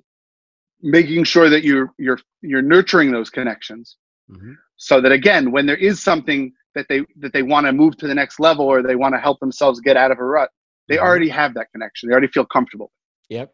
making 0.82 1.26
sure 1.26 1.50
that 1.50 1.64
you're 1.64 1.92
you're 1.98 2.20
you're 2.42 2.62
nurturing 2.62 3.12
those 3.12 3.30
connections, 3.30 3.98
mm-hmm. 4.32 4.54
so 4.78 5.02
that 5.02 5.12
again, 5.12 5.52
when 5.52 5.66
there 5.66 5.76
is 5.76 6.02
something 6.02 6.54
that 6.76 6.86
they 6.88 7.02
that 7.20 7.34
they 7.34 7.44
want 7.44 7.66
to 7.66 7.74
move 7.74 7.98
to 7.98 8.08
the 8.08 8.16
next 8.16 8.40
level 8.40 8.66
or 8.66 8.82
they 8.82 8.96
want 8.96 9.14
to 9.16 9.20
help 9.20 9.40
themselves 9.42 9.82
get 9.82 9.98
out 9.98 10.12
of 10.12 10.20
a 10.20 10.24
rut, 10.24 10.50
they 10.88 10.96
mm-hmm. 10.96 11.06
already 11.06 11.28
have 11.28 11.54
that 11.56 11.70
connection. 11.74 12.08
They 12.08 12.14
already 12.14 12.30
feel 12.30 12.46
comfortable. 12.46 12.90
Yep 13.30 13.52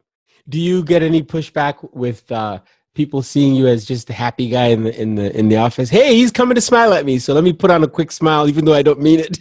do 0.49 0.59
you 0.59 0.83
get 0.83 1.03
any 1.03 1.23
pushback 1.23 1.93
with 1.93 2.31
uh, 2.31 2.59
people 2.93 3.21
seeing 3.21 3.55
you 3.55 3.67
as 3.67 3.85
just 3.85 4.09
a 4.09 4.13
happy 4.13 4.49
guy 4.49 4.67
in 4.67 4.83
the 4.83 5.01
in 5.01 5.15
the 5.15 5.37
in 5.37 5.49
the 5.49 5.57
office. 5.57 5.89
Hey, 5.89 6.15
he's 6.15 6.31
coming 6.31 6.55
to 6.55 6.61
smile 6.61 6.93
at 6.93 7.05
me, 7.05 7.19
so 7.19 7.33
let 7.33 7.43
me 7.43 7.53
put 7.53 7.71
on 7.71 7.83
a 7.83 7.87
quick 7.87 8.11
smile, 8.11 8.47
even 8.47 8.65
though 8.65 8.73
I 8.73 8.81
don't 8.81 8.99
mean 9.01 9.19
it. 9.19 9.37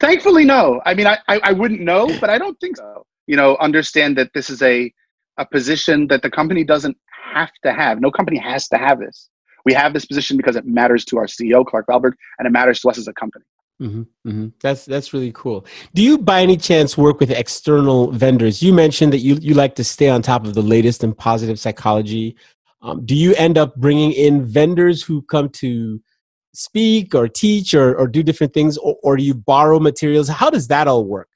Thankfully, 0.00 0.44
no. 0.44 0.80
I 0.84 0.94
mean, 0.94 1.06
I, 1.06 1.18
I, 1.28 1.40
I 1.44 1.52
wouldn't 1.52 1.80
know, 1.80 2.06
but 2.20 2.30
I 2.30 2.38
don't 2.38 2.58
think 2.60 2.76
so. 2.76 3.06
You 3.26 3.36
know, 3.36 3.56
understand 3.60 4.16
that 4.18 4.30
this 4.34 4.50
is 4.50 4.62
a 4.62 4.92
a 5.38 5.46
position 5.46 6.06
that 6.08 6.22
the 6.22 6.30
company 6.30 6.64
doesn't 6.64 6.96
have 7.32 7.52
to 7.64 7.72
have. 7.72 8.00
No 8.00 8.10
company 8.10 8.38
has 8.38 8.68
to 8.68 8.78
have 8.78 8.98
this. 8.98 9.28
We 9.64 9.72
have 9.74 9.92
this 9.92 10.04
position 10.04 10.36
because 10.36 10.56
it 10.56 10.66
matters 10.66 11.04
to 11.06 11.18
our 11.18 11.26
CEO, 11.26 11.64
Clark 11.64 11.86
Valberg, 11.86 12.12
and 12.38 12.46
it 12.46 12.50
matters 12.50 12.80
to 12.80 12.88
us 12.88 12.98
as 12.98 13.08
a 13.08 13.12
company. 13.12 13.44
Mm-hmm, 13.80 14.28
mm-hmm. 14.28 14.48
That's 14.60 14.84
that's 14.84 15.14
really 15.14 15.32
cool. 15.32 15.64
Do 15.94 16.02
you, 16.02 16.18
by 16.18 16.42
any 16.42 16.58
chance, 16.58 16.98
work 16.98 17.18
with 17.18 17.30
external 17.30 18.10
vendors? 18.12 18.62
You 18.62 18.74
mentioned 18.74 19.12
that 19.14 19.20
you 19.20 19.36
you 19.40 19.54
like 19.54 19.74
to 19.76 19.84
stay 19.84 20.10
on 20.10 20.20
top 20.20 20.44
of 20.44 20.54
the 20.54 20.62
latest 20.62 21.02
in 21.02 21.14
positive 21.14 21.58
psychology. 21.58 22.36
Um, 22.82 23.04
do 23.06 23.14
you 23.14 23.34
end 23.36 23.56
up 23.56 23.76
bringing 23.76 24.12
in 24.12 24.44
vendors 24.44 25.02
who 25.02 25.22
come 25.22 25.48
to 25.50 26.00
speak 26.52 27.14
or 27.14 27.28
teach 27.28 27.74
or, 27.74 27.94
or 27.96 28.06
do 28.06 28.22
different 28.22 28.52
things, 28.52 28.76
or, 28.76 28.96
or 29.02 29.16
do 29.16 29.22
you 29.22 29.34
borrow 29.34 29.78
materials? 29.78 30.28
How 30.28 30.50
does 30.50 30.68
that 30.68 30.86
all 30.86 31.04
work? 31.04 31.28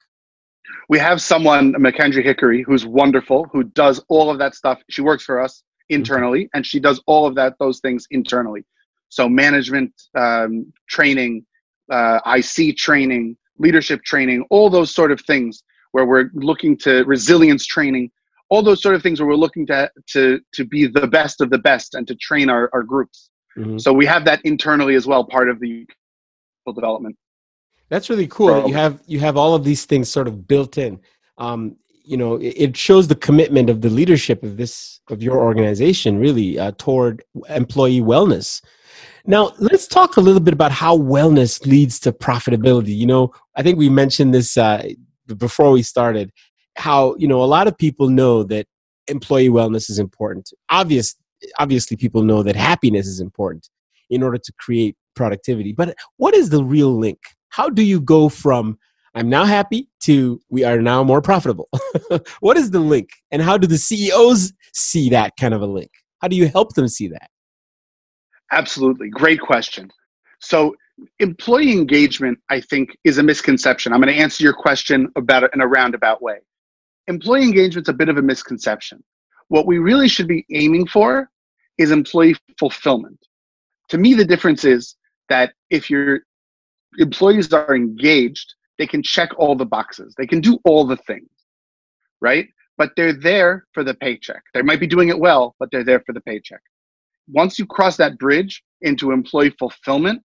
We 0.87 0.99
have 0.99 1.21
someone, 1.21 1.73
Mackenzie 1.79 2.21
Hickory, 2.21 2.61
who's 2.61 2.85
wonderful, 2.85 3.47
who 3.51 3.63
does 3.63 4.03
all 4.07 4.29
of 4.29 4.37
that 4.37 4.53
stuff. 4.53 4.81
She 4.89 5.01
works 5.01 5.23
for 5.23 5.41
us 5.41 5.63
mm-hmm. 5.91 5.99
internally, 5.99 6.49
and 6.53 6.65
she 6.65 6.79
does 6.79 7.01
all 7.07 7.25
of 7.25 7.33
that 7.35 7.55
those 7.59 7.79
things 7.79 8.07
internally. 8.11 8.65
So 9.09 9.27
management 9.29 9.93
um, 10.15 10.71
training 10.87 11.45
uh, 11.89 12.19
IC 12.25 12.77
training, 12.77 13.37
leadership 13.57 14.03
training, 14.03 14.45
all 14.49 14.69
those 14.69 14.93
sort 14.93 15.11
of 15.11 15.21
things 15.21 15.63
where 15.91 16.05
we're 16.05 16.29
looking 16.33 16.77
to 16.77 17.03
resilience 17.05 17.65
training, 17.65 18.11
all 18.49 18.61
those 18.61 18.81
sort 18.81 18.95
of 18.95 19.01
things 19.01 19.19
where 19.19 19.27
we're 19.27 19.35
looking 19.35 19.65
to 19.67 19.89
to 20.07 20.39
to 20.53 20.65
be 20.65 20.87
the 20.87 21.07
best 21.07 21.41
of 21.41 21.49
the 21.49 21.57
best 21.57 21.95
and 21.95 22.07
to 22.07 22.15
train 22.15 22.49
our, 22.49 22.69
our 22.73 22.83
groups. 22.83 23.29
Mm-hmm. 23.57 23.77
So 23.77 23.93
we 23.93 24.05
have 24.05 24.25
that 24.25 24.41
internally 24.43 24.95
as 24.95 25.07
well, 25.07 25.23
part 25.23 25.49
of 25.49 25.59
the 25.59 25.87
development. 26.73 27.15
That's 27.89 28.09
really 28.09 28.27
cool. 28.27 28.67
you 28.67 28.73
have 28.73 28.99
you 29.05 29.19
have 29.19 29.37
all 29.37 29.53
of 29.53 29.63
these 29.63 29.85
things 29.85 30.09
sort 30.09 30.27
of 30.27 30.47
built 30.47 30.77
in. 30.77 30.99
Um, 31.37 31.77
you 32.03 32.17
know, 32.17 32.35
it, 32.35 32.53
it, 32.57 32.77
shows 32.77 33.07
the 33.07 33.15
commitment 33.15 33.69
of 33.69 33.81
the 33.81 33.89
leadership 33.89 34.43
of 34.43 34.57
this 34.57 34.99
of 35.09 35.21
your 35.23 35.39
organization 35.39 36.19
really 36.19 36.57
uh, 36.57 36.71
toward 36.77 37.23
employee 37.49 38.01
wellness. 38.01 38.61
Now, 39.27 39.53
let's 39.57 39.87
talk 39.87 40.17
a 40.17 40.21
little 40.21 40.39
bit 40.39 40.53
about 40.53 40.71
how 40.71 40.95
wellness 40.97 41.65
leads 41.65 41.99
to 42.01 42.11
profitability. 42.11 42.95
You 42.95 43.07
know, 43.07 43.33
I 43.55 43.63
think 43.63 43.79
we 43.79 43.89
mentioned 43.89 44.35
this 44.35 44.55
uh, 44.55 44.87
before 45.37 45.71
we 45.71 45.81
started. 45.81 46.31
How 46.77 47.15
you 47.17 47.27
know 47.27 47.41
a 47.41 47.45
lot 47.45 47.67
of 47.67 47.77
people 47.77 48.09
know 48.09 48.43
that 48.43 48.67
employee 49.07 49.49
wellness 49.49 49.89
is 49.89 49.97
important. 49.97 50.51
Obvious, 50.69 51.15
obviously, 51.57 51.97
people 51.97 52.21
know 52.21 52.43
that 52.43 52.55
happiness 52.55 53.07
is 53.07 53.19
important 53.19 53.69
in 54.09 54.21
order 54.21 54.37
to 54.37 54.53
create 54.59 54.95
productivity. 55.15 55.73
But 55.73 55.95
what 56.17 56.35
is 56.35 56.49
the 56.49 56.63
real 56.63 56.95
link? 56.95 57.19
How 57.49 57.69
do 57.69 57.81
you 57.81 57.99
go 57.99 58.29
from 58.29 58.77
I'm 59.15 59.29
now 59.29 59.45
happy 59.45 59.87
to 60.01 60.39
we 60.49 60.63
are 60.63 60.81
now 60.81 61.03
more 61.03 61.21
profitable? 61.21 61.69
what 62.41 62.57
is 62.57 62.69
the 62.69 62.79
link, 62.79 63.09
and 63.31 63.41
how 63.41 63.57
do 63.57 63.65
the 63.65 63.77
CEOs 63.79 64.53
see 64.73 65.09
that 65.09 65.33
kind 65.39 65.55
of 65.55 65.63
a 65.63 65.67
link? 65.67 65.89
How 66.21 66.27
do 66.27 66.35
you 66.35 66.47
help 66.47 66.75
them 66.75 66.87
see 66.87 67.07
that? 67.07 67.29
Absolutely. 68.51 69.09
Great 69.09 69.41
question. 69.41 69.89
So, 70.39 70.75
employee 71.19 71.71
engagement, 71.71 72.39
I 72.49 72.61
think, 72.61 72.95
is 73.03 73.17
a 73.17 73.23
misconception. 73.23 73.91
I'm 73.91 74.01
going 74.01 74.13
to 74.13 74.21
answer 74.21 74.43
your 74.43 74.53
question 74.53 75.09
about 75.15 75.53
in 75.53 75.61
a 75.61 75.67
roundabout 75.67 76.21
way. 76.21 76.37
Employee 77.07 77.43
engagement 77.43 77.87
is 77.87 77.89
a 77.89 77.93
bit 77.93 78.09
of 78.09 78.17
a 78.17 78.21
misconception. 78.21 79.03
What 79.49 79.67
we 79.67 79.77
really 79.77 80.07
should 80.07 80.27
be 80.27 80.45
aiming 80.53 80.87
for 80.87 81.29
is 81.77 81.91
employee 81.91 82.35
fulfillment. 82.57 83.19
To 83.89 83.97
me, 83.97 84.13
the 84.13 84.25
difference 84.25 84.63
is 84.63 84.95
that 85.29 85.53
if 85.69 85.89
your 85.89 86.21
employees 86.97 87.51
are 87.53 87.75
engaged, 87.75 88.55
they 88.77 88.87
can 88.87 89.03
check 89.03 89.29
all 89.37 89.55
the 89.55 89.65
boxes, 89.65 90.15
they 90.17 90.27
can 90.27 90.41
do 90.41 90.59
all 90.65 90.85
the 90.85 90.97
things, 90.97 91.29
right? 92.21 92.47
But 92.77 92.91
they're 92.95 93.13
there 93.13 93.65
for 93.73 93.83
the 93.83 93.93
paycheck. 93.93 94.43
They 94.53 94.61
might 94.61 94.79
be 94.79 94.87
doing 94.87 95.09
it 95.09 95.19
well, 95.19 95.55
but 95.59 95.69
they're 95.71 95.83
there 95.83 96.01
for 96.05 96.13
the 96.13 96.21
paycheck 96.21 96.61
once 97.27 97.57
you 97.57 97.65
cross 97.65 97.97
that 97.97 98.17
bridge 98.17 98.63
into 98.81 99.11
employee 99.11 99.53
fulfillment, 99.57 100.21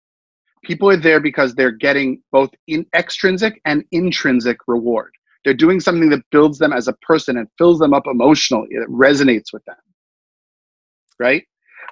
people 0.65 0.91
are 0.91 0.97
there 0.97 1.21
because 1.21 1.55
they're 1.55 1.71
getting 1.71 2.23
both 2.33 2.51
in 2.67 2.87
extrinsic 2.95 3.61
and 3.65 3.85
intrinsic 3.93 4.59
reward. 4.67 5.13
They're 5.45 5.55
doing 5.55 5.81
something 5.81 6.11
that 6.11 6.23
builds 6.31 6.59
them 6.59 6.73
as 6.73 6.89
a 6.89 6.93
person 6.95 7.39
and 7.39 7.49
fills 7.57 7.79
them 7.79 7.95
up 7.95 8.07
emotionally. 8.07 8.69
It 8.71 8.89
resonates 8.91 9.53
with 9.53 9.65
them. 9.65 9.77
Right? 11.19 11.45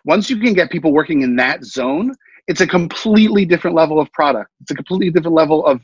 Once 0.05 0.29
you 0.29 0.39
can 0.39 0.53
get 0.53 0.71
people 0.71 0.93
working 0.93 1.23
in 1.23 1.37
that 1.37 1.65
zone, 1.65 2.15
it's 2.47 2.61
a 2.61 2.67
completely 2.67 3.45
different 3.45 3.77
level 3.77 4.01
of 4.01 4.11
product. 4.13 4.51
It's 4.61 4.71
a 4.71 4.75
completely 4.75 5.11
different 5.11 5.35
level 5.35 5.65
of 5.67 5.81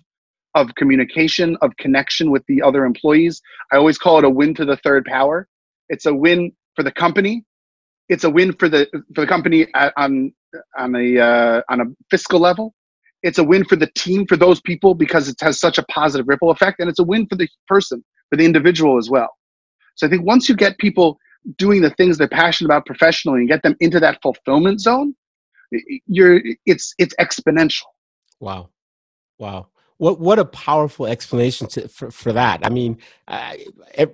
of 0.55 0.73
communication, 0.77 1.57
of 1.63 1.77
connection 1.79 2.31
with 2.31 2.45
the 2.47 2.63
other 2.63 2.85
employees. 2.85 3.43
I 3.73 3.77
always 3.77 3.99
call 3.99 4.19
it 4.19 4.25
a 4.25 4.31
win 4.31 4.55
to 4.55 4.65
the 4.65 4.77
third 4.77 5.05
power. 5.05 5.49
It's 5.89 6.07
a 6.07 6.15
win 6.15 6.53
for 6.77 6.85
the 6.85 6.93
company 6.93 7.45
it's 8.09 8.25
a 8.25 8.31
win 8.31 8.53
for 8.53 8.69
the 8.69 8.87
for 9.15 9.23
the 9.23 9.27
company 9.27 9.67
on 9.97 10.33
on 10.79 10.95
a 10.95 11.19
uh, 11.19 11.63
on 11.69 11.81
a 11.81 11.85
fiscal 12.11 12.41
level. 12.41 12.75
It's 13.23 13.39
a 13.39 13.45
win 13.45 13.65
for 13.65 13.77
the 13.77 13.91
team 13.95 14.27
for 14.27 14.37
those 14.37 14.61
people 14.61 14.95
because 14.95 15.29
it 15.29 15.37
has 15.41 15.59
such 15.59 15.79
a 15.79 15.83
positive 15.85 16.29
ripple 16.29 16.51
effect, 16.51 16.81
and 16.81 16.91
it's 16.91 16.99
a 16.99 17.05
win 17.05 17.27
for 17.27 17.37
the 17.37 17.49
person 17.69 18.05
for 18.31 18.37
the 18.37 18.45
individual 18.45 18.99
as 18.99 19.09
well. 19.09 19.31
So 19.95 20.07
I 20.07 20.11
think 20.11 20.25
once 20.25 20.49
you 20.49 20.57
get 20.57 20.79
people 20.79 21.19
doing 21.57 21.83
the 21.83 21.91
things 21.91 22.19
they're 22.19 22.29
passionate 22.29 22.69
about 22.69 22.87
professionally 22.87 23.41
and 23.41 23.49
get 23.49 23.63
them 23.63 23.77
into 23.81 24.01
that 24.01 24.19
fulfillment 24.23 24.81
zone, 24.81 25.15
you're 26.07 26.43
it's 26.67 26.95
it's 26.99 27.15
exponential. 27.17 27.87
Wow, 28.41 28.71
wow 29.39 29.69
what 29.99 30.19
what 30.19 30.39
a 30.39 30.45
powerful 30.45 31.07
explanation 31.07 31.67
to, 31.69 31.89
for, 31.89 32.11
for 32.11 32.33
that 32.33 32.61
i 32.65 32.69
mean 32.69 32.99
I, 33.29 33.67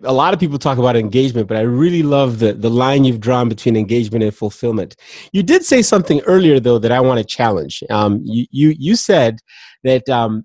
a 0.02 0.12
lot 0.12 0.34
of 0.34 0.40
people 0.40 0.58
talk 0.58 0.78
about 0.78 0.96
engagement 0.96 1.48
but 1.48 1.56
i 1.56 1.62
really 1.62 2.02
love 2.02 2.38
the 2.38 2.52
the 2.52 2.70
line 2.70 3.04
you've 3.04 3.20
drawn 3.20 3.48
between 3.48 3.76
engagement 3.76 4.22
and 4.22 4.34
fulfillment 4.34 4.96
you 5.32 5.42
did 5.42 5.64
say 5.64 5.82
something 5.82 6.20
earlier 6.22 6.60
though 6.60 6.78
that 6.78 6.92
i 6.92 7.00
want 7.00 7.18
to 7.18 7.24
challenge 7.24 7.82
um, 7.90 8.20
you, 8.24 8.46
you 8.50 8.74
you 8.78 8.96
said 8.96 9.38
that 9.84 10.08
um, 10.08 10.44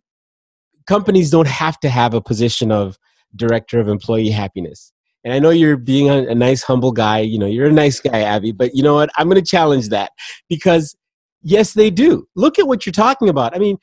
companies 0.87 1.29
don't 1.29 1.47
have 1.47 1.79
to 1.79 1.89
have 1.89 2.13
a 2.13 2.21
position 2.21 2.71
of 2.71 2.97
director 3.35 3.79
of 3.79 3.87
employee 3.87 4.29
happiness 4.29 4.91
and 5.25 5.33
I 5.33 5.39
know 5.39 5.49
you're 5.49 5.75
being 5.75 6.07
a, 6.11 6.27
a 6.27 6.35
nice, 6.35 6.61
humble 6.61 6.91
guy. 6.91 7.17
You 7.17 7.39
know, 7.39 7.47
you're 7.47 7.65
a 7.65 7.73
nice 7.73 7.99
guy, 7.99 8.21
Avi, 8.21 8.51
But 8.51 8.75
you 8.75 8.83
know 8.83 8.93
what? 8.93 9.09
I'm 9.17 9.27
going 9.27 9.43
to 9.43 9.49
challenge 9.49 9.89
that 9.89 10.11
because 10.49 10.95
yes, 11.41 11.73
they 11.73 11.89
do. 11.89 12.27
Look 12.35 12.59
at 12.59 12.67
what 12.67 12.85
you're 12.85 12.93
talking 12.93 13.27
about. 13.27 13.55
I 13.55 13.59
mean, 13.59 13.77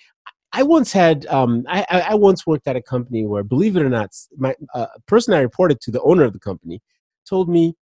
I 0.53 0.63
once 0.63 0.93
had, 0.93 1.27
um, 1.27 1.65
I, 1.69 1.85
I, 2.11 2.15
once 2.15 2.47
worked 2.47 2.67
at 2.67 2.77
a 2.77 2.83
company 2.83 3.25
where, 3.25 3.43
believe 3.43 3.77
it 3.77 3.83
or 3.83 3.89
not, 3.89 4.11
my 4.37 4.55
uh, 4.75 4.87
person 5.07 5.33
I 5.33 5.41
reported 5.41 5.81
to, 5.83 5.91
the 5.91 6.03
owner 6.03 6.25
of 6.25 6.35
the 6.35 6.39
company, 6.39 6.83
told 7.27 7.49
me 7.49 7.75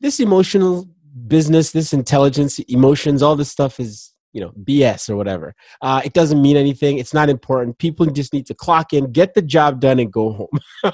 this 0.00 0.20
emotional 0.20 0.86
business, 1.26 1.70
this 1.70 1.92
intelligence, 1.94 2.58
emotions, 2.60 3.22
all 3.22 3.34
this 3.34 3.50
stuff 3.50 3.80
is, 3.80 4.12
you 4.32 4.42
know, 4.42 4.52
BS 4.64 5.08
or 5.08 5.16
whatever. 5.16 5.54
Uh, 5.80 6.02
it 6.04 6.12
doesn't 6.12 6.42
mean 6.42 6.58
anything. 6.58 6.98
It's 6.98 7.14
not 7.14 7.30
important. 7.30 7.78
People 7.78 8.04
just 8.04 8.34
need 8.34 8.46
to 8.46 8.54
clock 8.54 8.92
in, 8.92 9.10
get 9.10 9.32
the 9.32 9.40
job 9.40 9.80
done, 9.80 9.98
and 9.98 10.12
go 10.12 10.32
home. 10.32 10.58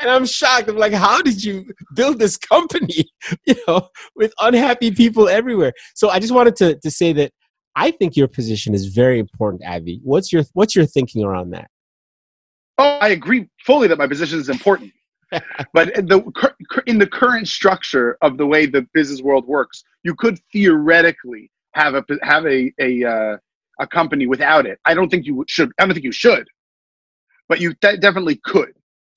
and 0.00 0.10
I'm 0.10 0.26
shocked. 0.26 0.68
I'm 0.68 0.76
like, 0.76 0.92
how 0.92 1.22
did 1.22 1.44
you 1.44 1.64
build 1.94 2.18
this 2.18 2.36
company, 2.36 3.04
you 3.46 3.54
know, 3.68 3.88
with 4.16 4.32
unhappy 4.40 4.90
people 4.90 5.28
everywhere? 5.28 5.72
So 5.94 6.10
I 6.10 6.18
just 6.18 6.34
wanted 6.34 6.56
to 6.56 6.76
to 6.80 6.90
say 6.90 7.12
that 7.12 7.32
I 7.74 7.90
think 7.90 8.16
your 8.16 8.28
position 8.28 8.74
is 8.74 8.86
very 8.86 9.18
important, 9.18 9.62
Avi. 9.66 10.00
What's 10.02 10.32
your 10.32 10.44
what's 10.52 10.76
your 10.76 10.86
thinking 10.86 11.24
around 11.24 11.50
that? 11.50 11.70
Oh, 12.78 12.98
I 13.00 13.08
agree 13.08 13.48
fully 13.64 13.88
that 13.88 13.98
my 13.98 14.06
position 14.06 14.38
is 14.38 14.48
important. 14.48 14.92
but 15.72 15.94
the, 15.94 16.52
in 16.86 16.98
the 16.98 17.06
current 17.06 17.48
structure 17.48 18.18
of 18.20 18.36
the 18.36 18.46
way 18.46 18.66
the 18.66 18.86
business 18.92 19.22
world 19.22 19.46
works, 19.46 19.82
you 20.02 20.14
could 20.14 20.38
theoretically 20.52 21.50
have 21.74 21.94
a 21.94 22.04
have 22.22 22.46
a 22.46 22.72
a, 22.78 23.04
uh, 23.04 23.36
a 23.80 23.86
company 23.86 24.26
without 24.26 24.66
it. 24.66 24.78
I 24.84 24.94
don't 24.94 25.08
think 25.08 25.26
you 25.26 25.44
should. 25.48 25.72
I 25.78 25.86
don't 25.86 25.94
think 25.94 26.04
you 26.04 26.12
should, 26.12 26.46
but 27.48 27.60
you 27.60 27.74
de- 27.80 27.96
definitely 27.96 28.40
could. 28.44 28.74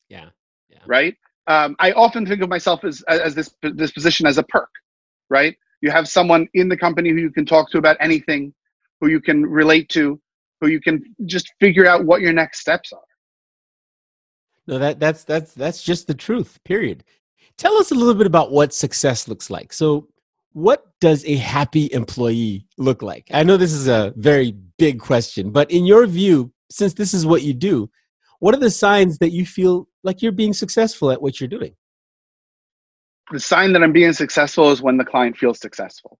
Yeah. 0.07 0.29
yeah. 0.69 0.79
Right. 0.85 1.15
Um, 1.47 1.75
I 1.79 1.91
often 1.91 2.25
think 2.25 2.41
of 2.41 2.49
myself 2.49 2.83
as 2.85 3.01
as 3.09 3.35
this 3.35 3.53
this 3.61 3.91
position 3.91 4.25
as 4.25 4.37
a 4.37 4.43
perk. 4.43 4.69
Right. 5.29 5.57
You 5.81 5.91
have 5.91 6.07
someone 6.07 6.47
in 6.53 6.69
the 6.69 6.77
company 6.77 7.09
who 7.09 7.17
you 7.17 7.31
can 7.31 7.45
talk 7.45 7.69
to 7.71 7.77
about 7.77 7.97
anything, 7.99 8.53
who 9.01 9.07
you 9.07 9.21
can 9.21 9.45
relate 9.45 9.89
to, 9.89 10.19
who 10.61 10.67
you 10.67 10.81
can 10.81 11.03
just 11.25 11.51
figure 11.59 11.85
out 11.85 12.05
what 12.05 12.21
your 12.21 12.33
next 12.33 12.59
steps 12.59 12.91
are. 12.91 12.99
No, 14.67 14.79
that 14.79 14.99
that's 14.99 15.23
that's 15.23 15.53
that's 15.53 15.83
just 15.83 16.07
the 16.07 16.15
truth. 16.15 16.59
Period. 16.63 17.03
Tell 17.57 17.75
us 17.77 17.91
a 17.91 17.95
little 17.95 18.15
bit 18.15 18.27
about 18.27 18.51
what 18.51 18.73
success 18.73 19.27
looks 19.27 19.49
like. 19.49 19.71
So, 19.71 20.07
what 20.53 20.85
does 20.99 21.23
a 21.25 21.35
happy 21.35 21.89
employee 21.91 22.67
look 22.77 23.01
like? 23.01 23.27
I 23.31 23.43
know 23.43 23.57
this 23.57 23.73
is 23.73 23.87
a 23.87 24.13
very 24.15 24.55
big 24.77 24.99
question, 24.99 25.51
but 25.51 25.69
in 25.69 25.85
your 25.85 26.07
view, 26.07 26.51
since 26.71 26.93
this 26.93 27.13
is 27.13 27.25
what 27.25 27.43
you 27.43 27.53
do, 27.53 27.89
what 28.39 28.55
are 28.55 28.59
the 28.59 28.71
signs 28.71 29.19
that 29.19 29.31
you 29.31 29.45
feel 29.45 29.87
like 30.03 30.21
you're 30.21 30.31
being 30.31 30.53
successful 30.53 31.11
at 31.11 31.21
what 31.21 31.39
you're 31.39 31.47
doing? 31.47 31.75
The 33.31 33.39
sign 33.39 33.73
that 33.73 33.83
I'm 33.83 33.93
being 33.93 34.13
successful 34.13 34.71
is 34.71 34.81
when 34.81 34.97
the 34.97 35.05
client 35.05 35.37
feels 35.37 35.59
successful. 35.59 36.19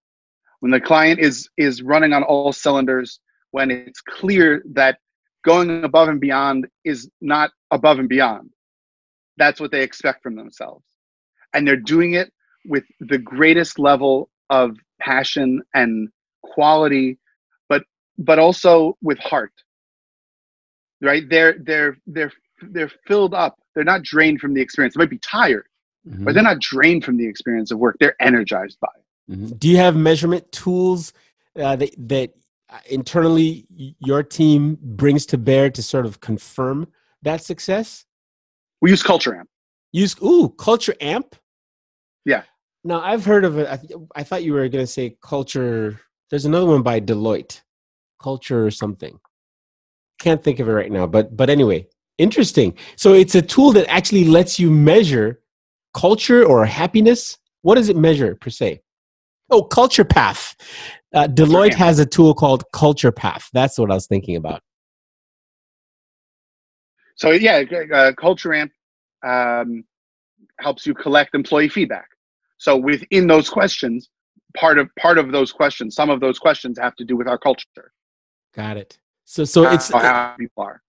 When 0.59 0.71
the 0.71 0.81
client 0.81 1.19
is 1.19 1.49
is 1.57 1.81
running 1.81 2.13
on 2.13 2.23
all 2.23 2.51
cylinders, 2.51 3.19
when 3.51 3.69
it's 3.71 4.01
clear 4.01 4.63
that 4.73 4.97
going 5.45 5.83
above 5.83 6.09
and 6.09 6.19
beyond 6.19 6.67
is 6.83 7.09
not 7.21 7.51
above 7.71 7.99
and 7.99 8.09
beyond. 8.09 8.49
That's 9.37 9.59
what 9.59 9.71
they 9.71 9.83
expect 9.83 10.23
from 10.23 10.35
themselves. 10.35 10.83
And 11.53 11.67
they're 11.67 11.75
doing 11.77 12.13
it 12.13 12.33
with 12.65 12.83
the 12.99 13.19
greatest 13.19 13.77
level 13.77 14.29
of 14.49 14.75
passion 14.99 15.61
and 15.73 16.09
quality, 16.43 17.19
but 17.69 17.83
but 18.17 18.39
also 18.39 18.97
with 19.01 19.19
heart. 19.19 19.53
Right? 21.01 21.23
They're 21.29 21.55
they're 21.59 21.97
they're 22.07 22.33
they're 22.61 22.91
filled 23.07 23.33
up. 23.33 23.57
They're 23.75 23.83
not 23.83 24.03
drained 24.03 24.39
from 24.39 24.53
the 24.53 24.61
experience. 24.61 24.95
They 24.95 24.99
might 24.99 25.09
be 25.09 25.19
tired, 25.19 25.67
mm-hmm. 26.07 26.23
but 26.23 26.33
they're 26.33 26.43
not 26.43 26.59
drained 26.59 27.03
from 27.03 27.17
the 27.17 27.25
experience 27.25 27.71
of 27.71 27.79
work. 27.79 27.97
They're 27.99 28.15
energized 28.21 28.77
by 28.79 28.89
it. 28.95 29.31
Mm-hmm. 29.31 29.55
Do 29.57 29.67
you 29.67 29.77
have 29.77 29.95
measurement 29.95 30.51
tools 30.51 31.13
uh, 31.59 31.75
that 31.77 31.95
that 32.09 32.33
internally 32.89 33.65
your 33.99 34.23
team 34.23 34.77
brings 34.81 35.25
to 35.27 35.37
bear 35.37 35.69
to 35.69 35.81
sort 35.81 36.05
of 36.05 36.19
confirm 36.19 36.87
that 37.23 37.43
success? 37.43 38.05
We 38.81 38.91
use 38.91 39.03
Culture 39.03 39.35
Amp. 39.35 39.49
Use 39.91 40.15
ooh 40.21 40.49
Culture 40.49 40.95
Amp. 41.01 41.35
Yeah. 42.25 42.43
Now 42.83 43.01
I've 43.01 43.25
heard 43.25 43.45
of 43.45 43.57
it. 43.57 43.67
I, 43.67 43.77
th- 43.77 43.99
I 44.15 44.23
thought 44.23 44.43
you 44.43 44.53
were 44.53 44.67
going 44.69 44.83
to 44.83 44.91
say 44.91 45.17
Culture. 45.21 45.99
There's 46.29 46.45
another 46.45 46.65
one 46.65 46.81
by 46.81 46.99
Deloitte, 46.99 47.61
Culture 48.21 48.65
or 48.65 48.71
something. 48.71 49.19
Can't 50.19 50.43
think 50.43 50.59
of 50.59 50.67
it 50.67 50.71
right 50.71 50.91
now, 50.91 51.07
but 51.07 51.35
but 51.35 51.49
anyway, 51.49 51.87
interesting. 52.17 52.75
So 52.95 53.13
it's 53.13 53.35
a 53.35 53.41
tool 53.41 53.71
that 53.73 53.87
actually 53.89 54.25
lets 54.25 54.59
you 54.59 54.69
measure 54.69 55.41
culture 55.95 56.43
or 56.43 56.65
happiness. 56.65 57.37
What 57.61 57.75
does 57.75 57.89
it 57.89 57.97
measure 57.97 58.35
per 58.35 58.51
se? 58.51 58.81
Oh, 59.49 59.63
Culture 59.63 60.05
Path. 60.05 60.55
Uh, 61.13 61.27
Deloitte 61.27 61.73
has 61.73 61.97
a 61.99 62.05
tool 62.05 62.33
called 62.33 62.63
Culture 62.73 63.11
Path. 63.11 63.49
That's 63.53 63.79
what 63.79 63.89
I 63.89 63.95
was 63.95 64.05
thinking 64.05 64.35
about. 64.35 64.61
So 67.15 67.31
yeah, 67.31 67.63
uh, 67.93 68.11
Culture 68.19 68.53
Amp 68.53 68.71
um, 69.25 69.85
helps 70.59 70.85
you 70.85 70.93
collect 70.93 71.33
employee 71.33 71.69
feedback. 71.69 72.07
So 72.57 72.75
within 72.75 73.27
those 73.27 73.49
questions, 73.49 74.09
part 74.57 74.77
of 74.77 74.89
part 74.99 75.17
of 75.17 75.31
those 75.31 75.51
questions, 75.51 75.95
some 75.95 76.09
of 76.09 76.19
those 76.19 76.39
questions 76.39 76.77
have 76.79 76.95
to 76.97 77.05
do 77.05 77.15
with 77.15 77.27
our 77.27 77.37
culture. 77.37 77.91
Got 78.53 78.77
it. 78.77 78.97
So 79.23 79.45
so 79.45 79.71
it's 79.71 79.89
how 79.91 80.35
people 80.37 80.63
are. 80.63 80.81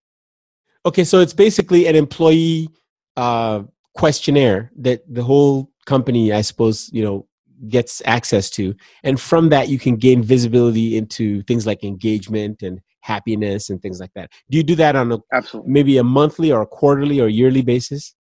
Okay, 0.85 1.05
so 1.05 1.21
it's 1.21 1.33
basically 1.33 1.87
an 1.87 1.97
employee 1.97 2.69
uh, 3.17 3.63
questionnaire 3.97 4.71
that 4.77 5.03
the 5.13 5.23
whole 5.23 5.71
company, 5.87 6.33
I 6.33 6.43
suppose, 6.43 6.91
you 6.93 7.03
know, 7.03 7.27
gets 7.69 8.03
access 8.05 8.51
to. 8.51 8.75
And 9.03 9.21
from 9.21 9.49
that 9.49 9.69
you 9.69 9.79
can 9.79 9.97
gain 9.97 10.23
visibility 10.23 10.97
into 10.97 11.43
things 11.45 11.67
like 11.67 11.83
engagement 11.83 12.63
and 12.63 12.81
happiness 13.01 13.71
and 13.71 13.81
things 13.81 13.99
like 13.99 14.11
that. 14.15 14.31
Do 14.51 14.59
you 14.59 14.63
do 14.63 14.75
that 14.77 14.97
on 14.97 15.13
a 15.13 15.19
Absolutely. 15.33 15.73
maybe 15.73 15.99
a 15.99 16.05
monthly 16.05 16.53
or 16.53 16.63
a 16.63 16.67
quarterly 16.67 17.21
or 17.21 17.29
yearly 17.29 17.63
basis? 17.63 18.15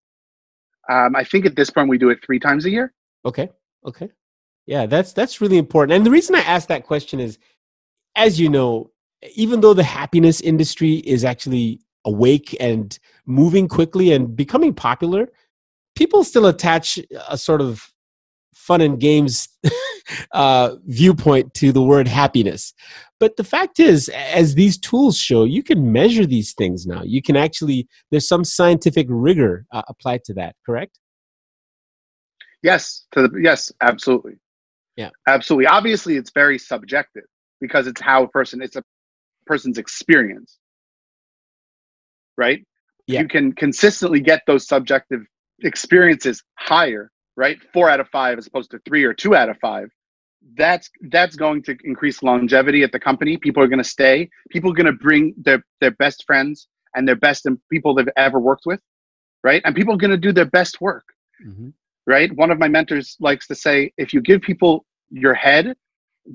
Um, 0.88 1.16
i 1.16 1.25
think 1.25 1.45
at 1.45 1.56
this 1.56 1.71
point 1.71 1.88
we 1.88 1.99
do 1.99 2.11
it 2.11 2.25
three 2.25 2.38
times 2.38 2.64
a 2.64 2.71
year. 2.71 2.95
Okay. 3.25 3.50
Okay. 3.85 4.09
Yeah 4.66 4.87
that's 4.87 5.12
that's 5.12 5.40
really 5.40 5.59
important. 5.59 5.97
And 5.97 6.06
the 6.06 6.11
reason 6.11 6.35
i 6.35 6.40
asked 6.40 6.68
that 6.68 6.87
question 6.87 7.21
is 7.21 7.38
as 8.14 8.40
you 8.40 8.49
know 8.49 8.90
even 9.35 9.61
though 9.61 9.75
the 9.75 9.83
happiness 9.83 10.40
industry 10.40 10.95
is 11.14 11.25
actually 11.25 11.80
awake 12.04 12.56
and 12.61 12.99
moving 13.26 13.66
quickly 13.68 14.12
and 14.12 14.37
becoming 14.37 14.73
popular 14.73 15.28
people 15.97 16.23
still 16.23 16.47
attach 16.47 16.99
a 17.29 17.37
sort 17.37 17.61
of 17.61 17.91
fun 18.55 18.81
and 18.81 19.00
games 19.00 19.49
uh, 20.33 20.76
viewpoint 20.87 21.55
to 21.55 21.73
the 21.73 21.83
word 21.83 22.07
happiness. 22.07 22.75
But 23.19 23.37
the 23.37 23.44
fact 23.44 23.81
is, 23.81 24.09
as 24.11 24.55
these 24.55 24.79
tools 24.79 25.16
show, 25.16 25.44
you 25.44 25.62
can 25.62 25.92
measure 25.92 26.27
these 26.27 26.53
things 26.53 26.87
now. 26.87 27.03
You 27.03 27.23
can 27.23 27.37
actually, 27.37 27.88
there's 28.11 28.29
some 28.29 28.44
scientific 28.44 29.07
rigor 29.09 29.64
uh, 29.73 29.83
applied 29.88 30.25
to 30.25 30.35
that, 30.35 30.55
correct? 30.64 30.99
Yes, 32.62 33.07
to 33.12 33.23
the, 33.29 33.40
yes, 33.40 33.73
absolutely. 33.81 34.35
Yeah. 34.97 35.11
Absolutely. 35.27 35.66
Obviously, 35.66 36.16
it's 36.16 36.31
very 36.35 36.59
subjective 36.59 37.25
because 37.61 37.87
it's 37.87 38.01
how 38.01 38.25
a 38.25 38.29
person, 38.29 38.61
it's 38.61 38.77
a 38.77 38.83
person's 39.47 39.79
experience. 39.79 40.59
Right? 42.37 42.66
Yeah. 43.07 43.20
You 43.20 43.29
can 43.29 43.53
consistently 43.53 44.20
get 44.20 44.42
those 44.47 44.66
subjective 44.66 45.20
experiences 45.62 46.42
higher 46.57 47.11
right? 47.37 47.59
Four 47.73 47.90
out 47.90 48.01
of 48.01 48.09
five 48.09 48.38
as 48.38 48.47
opposed 48.47 48.71
to 48.73 48.81
three 48.87 49.05
or 49.05 49.14
two 49.14 49.37
out 49.37 49.49
of 49.49 49.59
five. 49.59 49.90
That's 50.57 50.90
that's 51.11 51.37
going 51.37 51.62
to 51.64 51.77
increase 51.85 52.23
longevity 52.23 52.83
at 52.83 52.92
the 52.92 53.01
company. 53.01 53.37
People 53.37 53.62
are 53.62 53.69
going 53.69 53.83
to 53.83 53.88
stay. 53.88 54.29
People 54.51 54.71
are 54.71 54.75
going 54.75 54.87
to 54.87 54.92
bring 54.92 55.35
their 55.37 55.62
their 55.81 55.90
best 55.92 56.25
friends 56.27 56.69
and 56.95 57.07
their 57.07 57.16
best 57.16 57.47
people 57.71 57.95
they've 57.95 58.09
ever 58.16 58.38
worked 58.38 58.64
with, 58.64 58.81
right? 59.45 59.61
And 59.64 59.75
people 59.75 59.95
are 59.95 59.99
going 59.99 60.12
to 60.12 60.16
do 60.16 60.33
their 60.33 60.47
best 60.47 60.81
work, 60.81 61.05
mm-hmm. 61.45 61.69
right? 62.07 62.35
One 62.35 62.51
of 62.51 62.59
my 62.59 62.69
mentors 62.69 63.16
likes 63.21 63.47
to 63.49 63.55
say, 63.55 63.92
if 63.99 64.14
you 64.14 64.23
give 64.23 64.40
people 64.40 64.87
your 65.11 65.35
head, 65.35 65.75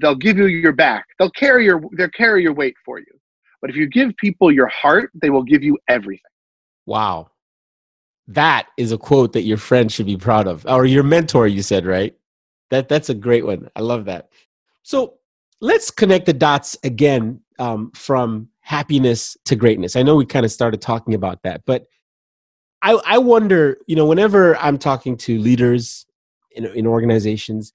they'll 0.01 0.15
give 0.15 0.37
you 0.37 0.47
your 0.47 0.73
back. 0.73 1.05
They'll 1.17 1.31
carry 1.31 1.65
your 1.65 1.81
they'll 1.97 2.09
carry 2.09 2.43
your 2.43 2.53
weight 2.53 2.75
for 2.85 2.99
you. 2.99 3.05
But 3.61 3.69
if 3.69 3.75
you 3.75 3.87
give 3.87 4.15
people 4.17 4.51
your 4.51 4.67
heart, 4.67 5.11
they 5.21 5.29
will 5.29 5.43
give 5.43 5.63
you 5.63 5.77
everything. 5.87 6.19
Wow 6.85 7.30
that 8.33 8.67
is 8.77 8.91
a 8.91 8.97
quote 8.97 9.33
that 9.33 9.43
your 9.43 9.57
friend 9.57 9.91
should 9.91 10.05
be 10.05 10.17
proud 10.17 10.47
of 10.47 10.65
or 10.67 10.85
your 10.85 11.03
mentor 11.03 11.47
you 11.47 11.61
said 11.61 11.85
right? 11.85 12.15
That 12.69 12.87
that's 12.89 13.09
a 13.09 13.13
great 13.13 13.45
one. 13.45 13.69
I 13.75 13.81
love 13.81 14.05
that. 14.05 14.29
So 14.83 15.15
let's 15.59 15.91
connect 15.91 16.25
the 16.25 16.33
dots 16.33 16.77
again 16.83 17.41
um, 17.59 17.91
from 17.91 18.49
happiness 18.61 19.37
to 19.45 19.55
greatness. 19.55 19.95
I 19.95 20.03
know 20.03 20.15
we 20.15 20.25
kind 20.25 20.45
of 20.45 20.51
started 20.51 20.81
talking 20.81 21.13
about 21.13 21.43
that 21.43 21.61
but 21.65 21.87
I, 22.81 22.99
I 23.05 23.17
wonder 23.17 23.77
you 23.87 23.95
know 23.95 24.05
whenever 24.05 24.57
i'm 24.57 24.77
talking 24.77 25.17
to 25.17 25.39
leaders 25.39 26.05
in, 26.51 26.65
in 26.65 26.87
organizations 26.87 27.73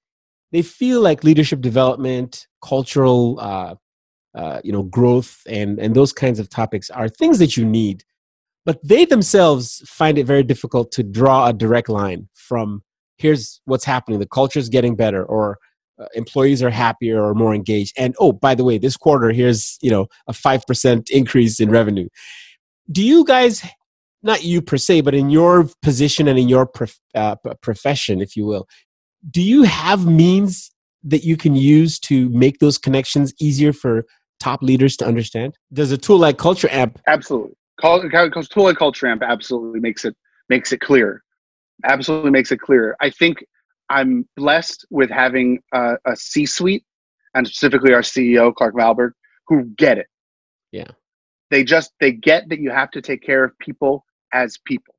they 0.51 0.61
feel 0.61 1.01
like 1.01 1.23
leadership 1.23 1.61
development 1.61 2.47
cultural 2.63 3.39
uh, 3.39 3.75
uh, 4.35 4.61
you 4.63 4.71
know 4.71 4.83
growth 4.83 5.41
and 5.47 5.79
and 5.79 5.95
those 5.95 6.13
kinds 6.13 6.39
of 6.39 6.49
topics 6.49 6.89
are 6.89 7.09
things 7.09 7.39
that 7.39 7.57
you 7.57 7.65
need 7.65 8.03
but 8.67 8.85
they 8.85 9.05
themselves 9.05 9.81
find 9.87 10.17
it 10.17 10.25
very 10.25 10.43
difficult 10.43 10.91
to 10.91 11.01
draw 11.01 11.47
a 11.47 11.53
direct 11.53 11.87
line 11.87 12.27
from 12.33 12.83
here's 13.17 13.61
what's 13.63 13.85
happening. 13.85 14.19
The 14.19 14.27
culture 14.27 14.59
is 14.59 14.67
getting 14.67 14.97
better 14.97 15.23
or 15.23 15.57
uh, 15.97 16.05
employees 16.13 16.61
are 16.61 16.69
happier 16.69 17.23
or 17.23 17.33
more 17.33 17.55
engaged. 17.55 17.93
And 17.97 18.13
oh 18.19 18.33
by 18.33 18.53
the 18.55 18.65
way 18.65 18.77
this 18.77 18.97
quarter 18.97 19.31
here's 19.31 19.77
you 19.81 19.89
know 19.89 20.07
a 20.27 20.33
5% 20.33 21.09
increase 21.09 21.61
in 21.61 21.71
revenue. 21.71 22.09
Do 22.91 23.01
you 23.01 23.23
guys 23.23 23.65
not 24.21 24.43
you 24.43 24.61
per 24.61 24.77
se 24.77 25.01
but 25.01 25.15
in 25.15 25.29
your 25.29 25.69
position 25.81 26.27
and 26.27 26.37
in 26.37 26.49
your 26.49 26.65
prof, 26.67 26.99
uh, 27.15 27.37
profession 27.61 28.21
if 28.21 28.35
you 28.35 28.45
will 28.45 28.67
do 29.31 29.41
you 29.41 29.63
have 29.63 30.05
means 30.05 30.71
that 31.03 31.23
you 31.23 31.37
can 31.37 31.55
use 31.55 31.99
to 31.99 32.29
make 32.29 32.59
those 32.59 32.77
connections 32.77 33.33
easier 33.39 33.71
for 33.71 34.05
top 34.39 34.61
leaders 34.61 34.97
to 34.97 35.05
understand? 35.05 35.55
Does 35.73 35.91
a 35.91 35.97
tool 35.97 36.17
like 36.17 36.37
culture 36.37 36.69
amp 36.69 36.99
absolutely 37.07 37.56
because 37.77 38.49
tool 38.49 38.65
like 38.65 38.77
culture 38.77 39.07
amp 39.07 39.23
absolutely 39.23 39.79
makes 39.79 40.05
it 40.05 40.15
makes 40.49 40.71
it 40.71 40.79
clear. 40.79 41.23
Absolutely 41.85 42.31
makes 42.31 42.51
it 42.51 42.59
clear. 42.59 42.95
I 43.01 43.09
think 43.09 43.43
i'm 43.89 44.27
blessed 44.35 44.85
with 44.89 45.09
having 45.09 45.59
a, 45.73 45.95
a 46.05 46.13
c-suite 46.13 46.83
and 47.35 47.47
specifically 47.47 47.93
our 47.93 48.01
ceo 48.01 48.53
clark 48.53 48.75
valberg 48.75 49.11
who 49.47 49.63
get 49.77 49.97
it. 49.97 50.07
Yeah. 50.73 50.91
They 51.51 51.63
just 51.63 51.93
they 52.01 52.11
get 52.11 52.49
that 52.49 52.59
you 52.59 52.69
have 52.69 52.91
to 52.91 53.01
take 53.01 53.21
care 53.21 53.45
of 53.45 53.57
people 53.59 54.03
as 54.33 54.57
people. 54.65 54.93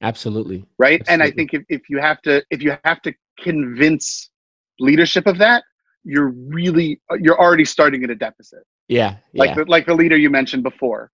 Absolutely. 0.00 0.64
Right? 0.78 1.00
Absolutely. 1.00 1.12
and 1.12 1.22
i 1.22 1.30
think 1.30 1.52
if, 1.52 1.62
if 1.68 1.90
you 1.90 1.98
have 1.98 2.22
to 2.22 2.42
if 2.50 2.62
you 2.62 2.76
have 2.84 3.02
to 3.02 3.12
convince 3.38 4.30
leadership 4.80 5.26
of 5.26 5.38
that 5.38 5.64
you're 6.04 6.28
really 6.28 7.00
you're 7.20 7.38
already 7.38 7.64
starting 7.64 8.02
at 8.04 8.10
a 8.10 8.14
deficit. 8.14 8.64
Yeah, 8.88 9.16
like 9.34 9.50
yeah. 9.50 9.54
the 9.56 9.64
like 9.66 9.86
the 9.86 9.94
leader 9.94 10.16
you 10.16 10.30
mentioned 10.30 10.62
before 10.62 11.10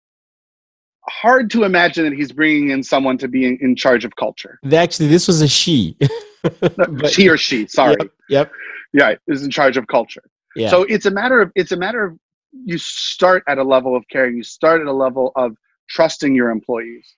hard 1.08 1.50
to 1.50 1.64
imagine 1.64 2.04
that 2.04 2.12
he's 2.12 2.32
bringing 2.32 2.70
in 2.70 2.82
someone 2.82 3.18
to 3.18 3.28
be 3.28 3.46
in, 3.46 3.58
in 3.60 3.76
charge 3.76 4.04
of 4.04 4.16
culture. 4.16 4.58
Actually, 4.72 5.08
this 5.08 5.26
was 5.26 5.40
a 5.40 5.48
she. 5.48 5.96
but, 6.60 7.10
she 7.10 7.28
or 7.28 7.36
she. 7.36 7.66
Sorry. 7.66 7.96
Yep. 7.98 8.10
yep. 8.28 8.52
Yeah, 8.92 9.14
is 9.26 9.42
in 9.42 9.50
charge 9.50 9.76
of 9.76 9.86
culture. 9.86 10.22
Yeah. 10.56 10.70
So 10.70 10.84
it's 10.84 11.06
a 11.06 11.10
matter 11.10 11.42
of 11.42 11.52
it's 11.54 11.72
a 11.72 11.76
matter 11.76 12.04
of 12.04 12.18
you 12.52 12.78
start 12.78 13.44
at 13.46 13.58
a 13.58 13.64
level 13.64 13.94
of 13.96 14.04
caring. 14.10 14.36
You 14.36 14.42
start 14.42 14.80
at 14.80 14.86
a 14.86 14.92
level 14.92 15.32
of 15.36 15.56
trusting 15.90 16.34
your 16.34 16.50
employees, 16.50 17.14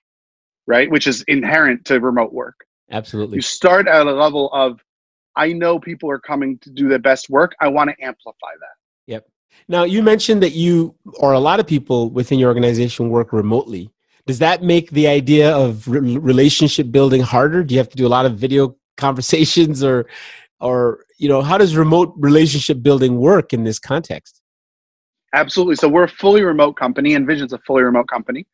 right? 0.67 0.89
Which 0.89 1.07
is 1.07 1.21
inherent 1.23 1.85
to 1.85 1.99
remote 1.99 2.33
work. 2.33 2.55
Absolutely. 2.91 3.37
You 3.37 3.41
start 3.41 3.87
at 3.87 4.05
a 4.05 4.11
level 4.11 4.51
of 4.51 4.79
I 5.35 5.53
know 5.53 5.79
people 5.79 6.09
are 6.09 6.19
coming 6.19 6.57
to 6.59 6.69
do 6.69 6.89
their 6.89 6.99
best 6.99 7.29
work. 7.29 7.55
I 7.61 7.69
want 7.69 7.89
to 7.89 8.05
amplify 8.05 8.51
that. 8.59 8.75
Yep. 9.07 9.27
Now, 9.67 9.83
you 9.83 10.03
mentioned 10.03 10.43
that 10.43 10.51
you 10.51 10.95
or 11.15 11.33
a 11.33 11.39
lot 11.39 11.59
of 11.59 11.67
people 11.67 12.09
within 12.09 12.39
your 12.39 12.49
organization 12.49 13.09
work 13.09 13.31
remotely. 13.31 13.89
Does 14.27 14.39
that 14.39 14.63
make 14.63 14.91
the 14.91 15.07
idea 15.07 15.55
of 15.55 15.87
re- 15.87 16.17
relationship 16.17 16.91
building 16.91 17.21
harder? 17.21 17.63
Do 17.63 17.73
you 17.73 17.79
have 17.79 17.89
to 17.89 17.97
do 17.97 18.05
a 18.05 18.09
lot 18.09 18.25
of 18.25 18.37
video 18.37 18.75
conversations 18.97 19.83
or 19.83 20.07
or 20.59 21.05
you 21.17 21.27
know 21.27 21.41
how 21.41 21.57
does 21.57 21.75
remote 21.75 22.13
relationship 22.17 22.83
building 22.83 23.17
work 23.17 23.53
in 23.53 23.63
this 23.63 23.79
context? 23.79 24.41
Absolutely. 25.33 25.75
So 25.75 25.87
we're 25.87 26.03
a 26.03 26.09
fully 26.09 26.43
remote 26.43 26.73
company 26.73 27.11
InVision's 27.11 27.53
a 27.53 27.59
fully 27.59 27.83
remote 27.83 28.07
company. 28.07 28.45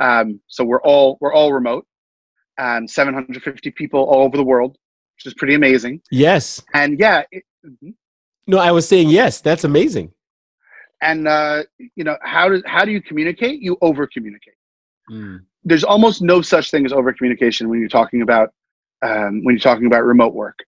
Um, 0.00 0.40
so 0.48 0.64
we're 0.64 0.82
all 0.82 1.18
we're 1.20 1.32
all 1.32 1.52
remote 1.52 1.86
and 2.58 2.88
750 2.88 3.70
people 3.72 4.00
all 4.00 4.22
over 4.22 4.36
the 4.36 4.44
world 4.44 4.76
which 5.16 5.26
is 5.26 5.34
pretty 5.34 5.54
amazing. 5.54 6.00
Yes. 6.10 6.62
And 6.72 6.98
yeah 6.98 7.22
it, 7.30 7.44
mm-hmm. 7.64 7.90
no 8.46 8.58
i 8.58 8.72
was 8.72 8.88
saying 8.88 9.10
yes. 9.10 9.40
That's 9.40 9.64
amazing 9.64 10.10
and 11.04 11.28
uh, 11.28 11.62
you 11.94 12.04
know 12.04 12.16
how 12.22 12.48
do 12.48 12.62
how 12.66 12.84
do 12.84 12.90
you 12.90 13.00
communicate 13.00 13.60
you 13.60 13.76
over 13.82 14.06
communicate 14.06 14.54
mm. 15.10 15.38
there's 15.62 15.84
almost 15.84 16.22
no 16.22 16.42
such 16.42 16.70
thing 16.70 16.84
as 16.84 16.92
over 16.92 17.12
communication 17.12 17.68
when 17.68 17.78
you're 17.78 17.88
talking 17.88 18.22
about 18.22 18.50
um, 19.02 19.44
when 19.44 19.54
you're 19.54 19.60
talking 19.60 19.86
about 19.86 20.04
remote 20.04 20.34
work 20.34 20.58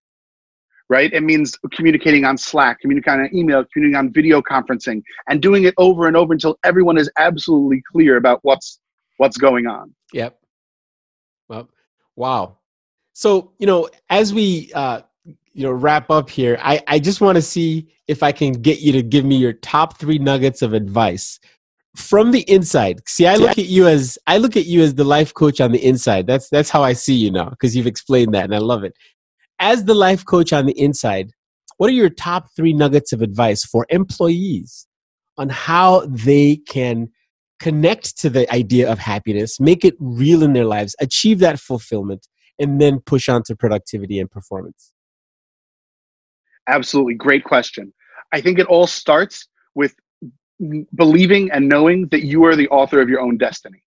right? 0.89 1.13
It 1.13 1.23
means 1.23 1.59
communicating 1.73 2.25
on 2.25 2.39
Slack, 2.39 2.81
communicating 2.81 3.21
on 3.21 3.35
email, 3.35 3.65
communicating 3.73 3.97
on 3.97 4.13
video 4.13 4.41
conferencing, 4.41 5.03
and 5.29 5.43
doing 5.43 5.65
it 5.65 5.75
over 5.79 6.07
and 6.07 6.17
over 6.17 6.33
until 6.33 6.59
everyone 6.65 6.99
is 6.99 7.11
absolutely 7.19 7.83
clear 7.93 8.17
about 8.17 8.41
what's 8.43 8.79
what's 9.19 9.37
going 9.37 9.67
on. 9.67 9.95
Yep. 10.13 10.39
Well, 11.49 11.69
wow. 12.15 12.59
So 13.13 13.53
you 13.59 13.67
know, 13.67 13.89
as 14.11 14.33
we 14.33 14.71
uh, 14.75 15.03
you 15.57 15.63
know 15.63 15.73
wrap 15.73 16.11
up 16.11 16.31
here, 16.31 16.59
I 16.61 16.83
I 16.87 16.99
just 16.99 17.21
want 17.21 17.37
to 17.37 17.43
see 17.43 17.89
if 18.07 18.23
I 18.23 18.33
can 18.33 18.53
get 18.53 18.81
you 18.81 18.93
to 18.93 19.03
give 19.03 19.25
me 19.25 19.37
your 19.37 19.55
top 19.55 19.99
three 19.99 20.19
nuggets 20.19 20.63
of 20.63 20.73
advice 20.73 21.41
from 21.97 22.31
the 22.31 22.43
inside. 22.43 23.01
See, 23.09 23.27
I 23.27 23.37
look 23.37 23.59
at 23.59 23.67
you 23.67 23.87
as 23.89 24.19
I 24.27 24.37
look 24.39 24.57
at 24.57 24.67
you 24.67 24.83
as 24.83 24.95
the 24.95 25.05
life 25.05 25.35
coach 25.35 25.61
on 25.61 25.73
the 25.73 25.85
inside. 25.85 26.27
That's 26.27 26.49
that's 26.51 26.71
how 26.71 26.83
I 26.83 26.93
see 26.93 27.15
you 27.15 27.31
now 27.31 27.51
because 27.51 27.75
you've 27.75 27.87
explained 27.87 28.35
that, 28.35 28.45
and 28.45 28.55
I 28.55 28.59
love 28.59 28.85
it 28.85 28.93
as 29.59 29.85
the 29.85 29.95
life 29.95 30.25
coach 30.25 30.53
on 30.53 30.67
the 30.67 30.79
inside, 30.79 31.31
what 31.77 31.89
are 31.89 31.95
your 31.95 32.11
top 32.11 32.49
three 32.55 32.73
nuggets 32.73 33.13
of 33.13 33.23
advice 33.23 33.65
for 33.65 33.87
employees 33.89 34.87
on 35.39 35.49
how 35.49 36.07
they 36.07 36.57
can 36.69 37.09
connect 37.59 38.19
to 38.19 38.31
the 38.31 38.53
idea 38.53 38.91
of 38.91 38.99
happiness, 38.99 39.61
make 39.61 39.85
it 39.85 39.95
real 39.99 40.43
in 40.43 40.53
their 40.53 40.65
lives, 40.65 40.95
achieve 41.01 41.39
that 41.41 41.59
fulfillment, 41.59 42.27
and 42.59 42.81
then 42.81 43.01
push 43.01 43.29
on 43.29 43.43
to 43.45 43.57
productivity 43.57 44.19
and 44.19 44.31
performance? 44.31 44.93
Absolutely. 46.69 47.15
Great 47.15 47.45
question. 47.45 47.93
I 48.33 48.41
think 48.41 48.59
it 48.59 48.67
all 48.67 48.87
starts 48.87 49.47
with 49.75 49.95
believing 50.95 51.51
and 51.51 51.69
knowing 51.69 52.09
that 52.09 52.25
you 52.25 52.45
are 52.45 52.57
the 52.57 52.69
author 52.69 53.01
of 53.01 53.09
your 53.09 53.21
own 53.21 53.37
destiny. 53.37 53.83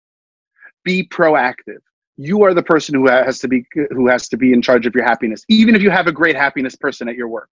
Be 0.85 1.07
proactive. 1.07 1.79
You 2.17 2.43
are 2.45 2.55
the 2.55 2.63
person 2.63 2.95
who 2.95 3.09
has 3.09 3.39
to 3.41 3.49
be 3.49 3.67
who 3.91 4.09
has 4.09 4.29
to 4.29 4.37
be 4.37 4.53
in 4.53 4.63
charge 4.63 4.87
of 4.87 4.95
your 4.95 5.05
happiness 5.05 5.45
even 5.49 5.75
if 5.75 5.83
you 5.83 5.91
have 5.91 6.07
a 6.07 6.13
great 6.13 6.35
happiness 6.35 6.75
person 6.75 7.09
at 7.09 7.15
your 7.15 7.29
work 7.29 7.51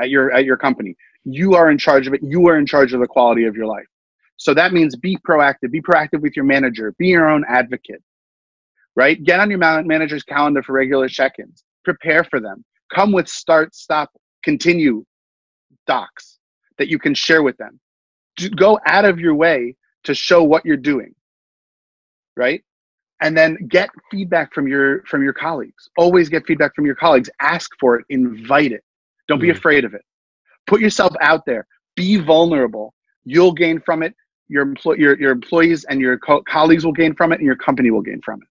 at 0.00 0.10
your 0.10 0.32
at 0.32 0.44
your 0.44 0.56
company. 0.56 0.96
You 1.24 1.54
are 1.54 1.70
in 1.70 1.78
charge 1.78 2.06
of 2.06 2.14
it. 2.14 2.20
You 2.22 2.48
are 2.48 2.56
in 2.56 2.66
charge 2.66 2.92
of 2.92 3.00
the 3.00 3.06
quality 3.06 3.44
of 3.44 3.54
your 3.54 3.66
life. 3.66 3.86
So 4.36 4.54
that 4.54 4.72
means 4.72 4.96
be 4.96 5.18
proactive. 5.18 5.70
Be 5.70 5.82
proactive 5.82 6.20
with 6.20 6.34
your 6.34 6.44
manager. 6.44 6.94
Be 6.98 7.08
your 7.08 7.28
own 7.28 7.44
advocate. 7.48 8.02
Right? 8.96 9.22
Get 9.22 9.38
on 9.38 9.50
your 9.50 9.58
manager's 9.58 10.24
calendar 10.24 10.62
for 10.62 10.72
regular 10.72 11.08
check-ins. 11.08 11.62
Prepare 11.84 12.24
for 12.24 12.40
them. 12.40 12.64
Come 12.92 13.12
with 13.12 13.28
start 13.28 13.74
stop 13.74 14.10
continue 14.44 15.04
docs 15.86 16.38
that 16.78 16.88
you 16.88 16.98
can 16.98 17.14
share 17.14 17.42
with 17.42 17.56
them. 17.58 17.80
Go 18.56 18.78
out 18.86 19.04
of 19.04 19.20
your 19.20 19.34
way 19.34 19.76
to 20.04 20.14
show 20.14 20.42
what 20.42 20.64
you're 20.64 20.76
doing 20.76 21.14
right? 22.40 22.62
And 23.20 23.36
then 23.36 23.58
get 23.68 23.90
feedback 24.10 24.54
from 24.54 24.66
your 24.66 25.04
from 25.04 25.22
your 25.22 25.34
colleagues. 25.34 25.90
Always 25.98 26.28
get 26.30 26.46
feedback 26.46 26.74
from 26.74 26.86
your 26.86 26.94
colleagues. 26.94 27.28
Ask 27.40 27.70
for 27.78 27.96
it. 27.96 28.06
Invite 28.08 28.72
it. 28.72 28.82
Don't 29.28 29.38
mm. 29.38 29.42
be 29.42 29.50
afraid 29.50 29.84
of 29.84 29.92
it. 29.92 30.02
Put 30.66 30.80
yourself 30.80 31.12
out 31.20 31.44
there. 31.44 31.66
Be 31.96 32.16
vulnerable. 32.16 32.94
You'll 33.24 33.52
gain 33.52 33.80
from 33.80 34.02
it. 34.02 34.14
Your, 34.48 34.62
employ- 34.62 34.94
your, 34.94 35.20
your 35.20 35.30
employees 35.30 35.84
and 35.84 36.00
your 36.00 36.18
co- 36.18 36.42
colleagues 36.42 36.84
will 36.84 36.92
gain 36.92 37.14
from 37.14 37.30
it 37.32 37.36
and 37.36 37.46
your 37.46 37.56
company 37.56 37.90
will 37.90 38.00
gain 38.00 38.20
from 38.24 38.40
it. 38.40 38.48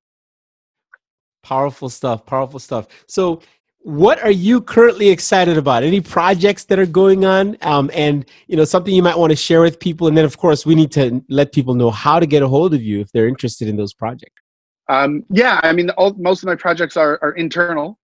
Powerful 1.43 1.89
stuff. 1.89 2.25
Powerful 2.25 2.59
stuff. 2.59 2.87
So 3.07 3.41
what 3.81 4.21
are 4.21 4.31
you 4.31 4.61
currently 4.61 5.09
excited 5.09 5.57
about 5.57 5.83
any 5.83 6.01
projects 6.01 6.65
that 6.65 6.77
are 6.77 6.85
going 6.85 7.25
on 7.25 7.57
um, 7.61 7.89
and 7.93 8.25
you 8.47 8.57
know 8.57 8.65
something 8.65 8.93
you 8.93 9.01
might 9.01 9.17
want 9.17 9.31
to 9.31 9.35
share 9.35 9.61
with 9.61 9.79
people 9.79 10.07
and 10.07 10.17
then 10.17 10.25
of 10.25 10.37
course 10.37 10.65
we 10.65 10.75
need 10.75 10.91
to 10.91 11.23
let 11.29 11.51
people 11.53 11.73
know 11.73 11.89
how 11.89 12.19
to 12.19 12.25
get 12.25 12.43
a 12.43 12.47
hold 12.47 12.73
of 12.73 12.81
you 12.81 12.99
if 12.99 13.11
they're 13.11 13.27
interested 13.27 13.67
in 13.67 13.77
those 13.77 13.93
projects 13.93 14.41
um, 14.89 15.23
yeah, 15.29 15.59
I 15.61 15.71
mean, 15.71 15.91
all, 15.91 16.13
most 16.17 16.41
of 16.41 16.47
my 16.47 16.55
projects 16.55 16.97
are, 16.97 17.19
are 17.21 17.33
internal, 17.33 17.99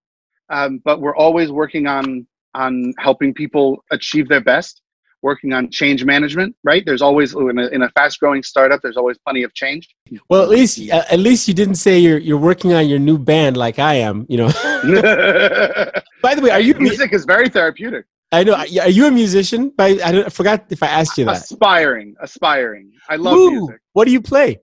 um, 0.49 0.81
but 0.85 1.01
we're 1.01 1.15
always 1.15 1.51
working 1.51 1.87
on 1.87 2.27
on 2.53 2.93
helping 2.99 3.33
people 3.33 3.83
achieve 3.91 4.29
their 4.29 4.39
best. 4.39 4.81
Working 5.25 5.53
on 5.53 5.71
change 5.71 6.05
management, 6.05 6.55
right? 6.63 6.83
There's 6.85 7.01
always 7.01 7.33
in 7.33 7.57
a, 7.57 7.65
in 7.69 7.81
a 7.81 7.89
fast 7.97 8.19
growing 8.19 8.43
startup. 8.43 8.83
There's 8.83 8.95
always 8.95 9.17
plenty 9.17 9.41
of 9.41 9.55
change. 9.55 9.89
Well, 10.29 10.43
at 10.43 10.49
least 10.49 10.77
at 10.91 11.19
least 11.19 11.47
you 11.47 11.55
didn't 11.55 11.79
say 11.85 11.97
you're 11.97 12.19
you're 12.19 12.37
working 12.37 12.73
on 12.73 12.87
your 12.87 12.99
new 12.99 13.17
band 13.17 13.57
like 13.57 13.79
I 13.79 13.95
am. 13.95 14.27
You 14.29 14.37
know. 14.37 14.47
By 16.21 16.35
the 16.35 16.41
way, 16.43 16.51
are 16.51 16.59
you 16.59 16.75
music 16.75 17.11
is 17.11 17.25
very 17.25 17.49
therapeutic. 17.49 18.05
I 18.31 18.43
know. 18.43 18.53
Are 18.53 18.67
you 18.67 19.07
a 19.07 19.11
musician? 19.11 19.73
I, 19.79 19.99
I, 20.03 20.29
forgot 20.29 20.65
if 20.69 20.83
I 20.83 20.87
asked 20.99 21.17
you 21.17 21.25
that. 21.25 21.37
Aspiring, 21.37 22.15
aspiring. 22.21 22.91
I 23.09 23.15
love 23.15 23.35
Ooh, 23.35 23.49
music. 23.49 23.81
What 23.93 24.05
do 24.05 24.11
you 24.11 24.21
play? 24.21 24.59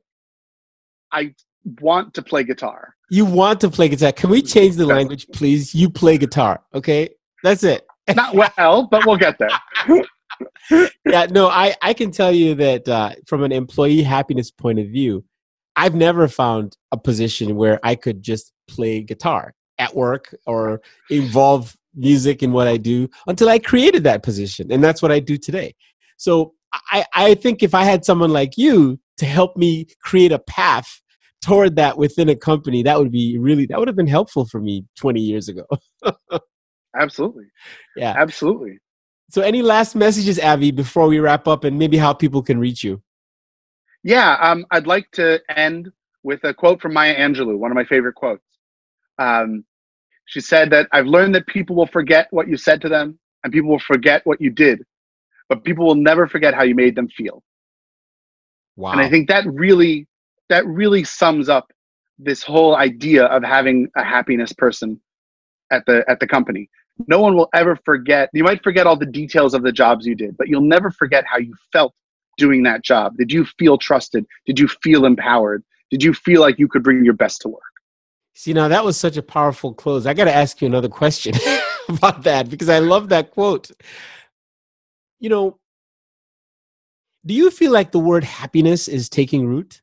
I 1.11 1.35
want 1.81 2.15
to 2.15 2.23
play 2.23 2.45
guitar. 2.45 2.95
You 3.11 3.25
want 3.25 3.61
to 3.63 3.69
play 3.69 3.89
guitar. 3.89 4.13
Can 4.13 4.31
we 4.31 4.43
change 4.43 4.77
the 4.77 4.87
language, 4.87 5.27
please? 5.33 5.75
You 5.75 5.91
play 5.91 6.19
guitar. 6.19 6.63
Okay. 6.73 7.11
That's 7.43 7.65
it. 7.65 7.85
Not 8.15 8.35
well, 8.35 8.89
but 8.91 9.07
we'll 9.07 9.17
get 9.17 9.39
there. 9.39 9.51
yeah, 11.07 11.27
no, 11.31 11.49
I, 11.49 11.75
I 11.83 11.95
can 11.95 12.11
tell 12.11 12.33
you 12.33 12.55
that 12.57 12.89
uh, 12.89 13.13
from 13.27 13.43
an 13.43 13.53
employee 13.53 14.03
happiness 14.03 14.51
point 14.51 14.79
of 14.79 14.87
view, 14.87 15.25
I've 15.77 15.95
never 15.95 16.29
found 16.29 16.77
a 16.93 16.97
position 16.97 17.57
where 17.57 17.81
I 17.83 17.95
could 17.95 18.23
just 18.23 18.53
play 18.69 19.03
guitar 19.03 19.55
at 19.79 19.95
work 19.95 20.35
or 20.47 20.81
involve 21.11 21.77
music 21.95 22.43
in 22.43 22.53
what 22.53 22.69
I 22.69 22.77
do 22.77 23.09
until 23.27 23.49
I 23.49 23.59
created 23.59 24.05
that 24.05 24.23
position. 24.23 24.71
And 24.71 24.83
that's 24.83 25.03
what 25.03 25.13
I 25.13 25.21
do 25.21 25.37
today. 25.37 25.75
So 26.17 26.55
I, 26.91 27.05
I 27.15 27.35
think 27.35 27.63
if 27.63 27.75
I 27.75 27.85
had 27.85 28.05
someone 28.05 28.31
like 28.31 28.57
you 28.57 28.99
to 29.19 29.27
help 29.27 29.57
me 29.57 29.87
create 30.03 30.33
a 30.33 30.39
path 30.39 31.01
toward 31.43 31.77
that 31.77 31.99
within 31.99 32.29
a 32.29 32.37
company, 32.37 32.83
that 32.83 32.99
would 32.99 33.11
be 33.11 33.39
really 33.39 33.67
that 33.67 33.79
would 33.79 33.89
have 33.89 33.97
been 33.97 34.07
helpful 34.07 34.47
for 34.47 34.61
me 34.61 34.87
20 34.97 35.21
years 35.21 35.49
ago. 35.49 35.67
absolutely. 36.97 37.45
Yeah. 37.97 38.15
Absolutely. 38.17 38.79
So 39.33 39.41
any 39.41 39.63
last 39.63 39.95
messages, 39.97 40.39
Avi, 40.39 40.73
before 40.73 41.09
we 41.09 41.19
wrap 41.19 41.49
up 41.49 41.65
and 41.65 41.79
maybe 41.79 41.97
how 41.97 42.13
people 42.13 42.43
can 42.43 42.59
reach 42.59 42.85
you? 42.85 43.01
Yeah, 44.05 44.37
um, 44.43 44.67
I'd 44.71 44.87
like 44.87 45.11
to 45.13 45.41
end 45.49 45.91
with 46.23 46.45
a 46.45 46.53
quote 46.53 46.83
from 46.83 46.93
Maya 46.93 47.17
Angelou, 47.17 47.57
one 47.57 47.71
of 47.71 47.75
my 47.75 47.85
favorite 47.85 48.15
quotes. 48.15 48.45
Um, 49.19 49.65
she 50.27 50.43
said 50.43 50.69
that 50.73 50.87
I've 50.93 51.07
learned 51.07 51.35
that 51.35 51.47
people 51.47 51.75
will 51.75 51.87
forget 51.87 52.29
what 52.31 52.47
you 52.47 52.59
said 52.59 52.83
to 52.83 52.91
them 52.91 53.19
and 53.43 53.51
people 53.51 53.71
will 53.71 53.79
forget 53.79 54.21
what 54.27 54.39
you 54.39 54.51
did, 54.51 54.83
but 55.49 55.65
people 55.65 55.87
will 55.87 55.95
never 55.95 56.27
forget 56.29 56.53
how 56.53 56.65
you 56.65 56.75
made 56.75 56.95
them 56.95 57.09
feel. 57.09 57.43
Wow. 58.77 58.93
And 58.93 59.01
I 59.01 59.09
think 59.09 59.29
that 59.29 59.47
really 59.47 60.07
that 60.51 60.67
really 60.67 61.05
sums 61.05 61.49
up 61.49 61.73
this 62.19 62.43
whole 62.43 62.77
idea 62.77 63.25
of 63.25 63.43
having 63.43 63.89
a 63.97 64.05
happiness 64.05 64.53
person 64.53 65.01
at 65.71 65.87
the 65.87 66.05
at 66.07 66.21
the 66.21 66.27
company 66.27 66.69
no 67.07 67.21
one 67.21 67.35
will 67.35 67.49
ever 67.55 67.77
forget 67.85 68.29
you 68.33 68.45
might 68.45 68.63
forget 68.63 68.87
all 68.87 68.97
the 68.97 69.07
details 69.07 69.55
of 69.55 69.63
the 69.63 69.73
jobs 69.73 70.07
you 70.07 70.15
did 70.15 70.37
but 70.37 70.49
you'll 70.49 70.61
never 70.61 70.91
forget 70.91 71.25
how 71.27 71.39
you 71.39 71.55
felt 71.73 71.95
doing 72.37 72.63
that 72.65 72.83
job. 72.83 73.17
Did 73.17 73.33
you 73.33 73.45
feel 73.59 73.79
trusted? 73.79 74.27
Did 74.47 74.59
you 74.59 74.69
feel 74.69 75.05
empowered? 75.05 75.65
Did 75.91 76.03
you 76.03 76.15
feel 76.15 76.41
like 76.41 76.59
you 76.59 76.69
could 76.69 76.83
bring 76.83 77.05
your 77.05 77.15
best 77.15 77.41
to 77.43 77.49
work? 77.49 77.63
See 78.35 78.53
now 78.53 78.69
that 78.69 78.85
was 78.85 78.97
such 78.97 79.17
a 79.17 79.23
powerful 79.23 79.75
close. 79.75 80.07
I 80.07 80.15
got 80.15 80.25
to 80.25 80.35
ask 80.35 80.61
you 80.61 80.67
another 80.67 80.89
question 80.89 81.35
about 81.89 82.23
that 82.23 82.49
because 82.49 82.69
i 82.69 82.79
love 82.79 83.09
that 83.11 83.31
quote. 83.31 83.71
You 85.21 85.29
know 85.29 85.59
do 87.25 87.35
you 87.35 87.53
feel 87.53 87.71
like 87.71 87.93
the 87.93 88.01
word 88.01 88.25
happiness 88.25 88.89
is 88.89 89.09
taking 89.09 89.47
root? 89.47 89.81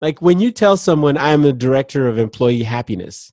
Like 0.00 0.22
when 0.22 0.38
you 0.38 0.52
tell 0.52 0.76
someone 0.76 1.18
I'm 1.18 1.44
a 1.44 1.52
director 1.52 2.06
of 2.06 2.16
employee 2.16 2.62
happiness, 2.62 3.32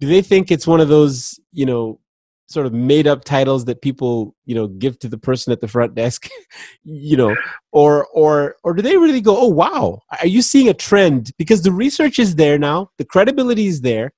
do 0.00 0.08
they 0.08 0.22
think 0.22 0.50
it's 0.50 0.66
one 0.66 0.80
of 0.80 0.88
those, 0.88 1.38
you 1.52 1.66
know, 1.66 2.00
sort 2.50 2.66
of 2.66 2.72
made 2.72 3.06
up 3.06 3.24
titles 3.24 3.64
that 3.66 3.80
people, 3.80 4.34
you 4.44 4.54
know, 4.54 4.66
give 4.66 4.98
to 4.98 5.08
the 5.08 5.16
person 5.16 5.52
at 5.52 5.60
the 5.60 5.68
front 5.68 5.94
desk, 5.94 6.28
you 6.84 7.16
know, 7.16 7.34
or 7.72 8.06
or 8.08 8.56
or 8.64 8.74
do 8.74 8.82
they 8.82 8.96
really 8.96 9.20
go, 9.20 9.36
"Oh, 9.40 9.48
wow. 9.48 10.00
Are 10.20 10.26
you 10.26 10.42
seeing 10.42 10.68
a 10.68 10.74
trend?" 10.74 11.30
Because 11.38 11.62
the 11.62 11.72
research 11.72 12.18
is 12.18 12.34
there 12.34 12.58
now, 12.58 12.90
the 12.98 13.04
credibility 13.04 13.66
is 13.66 13.80
there. 13.80 14.12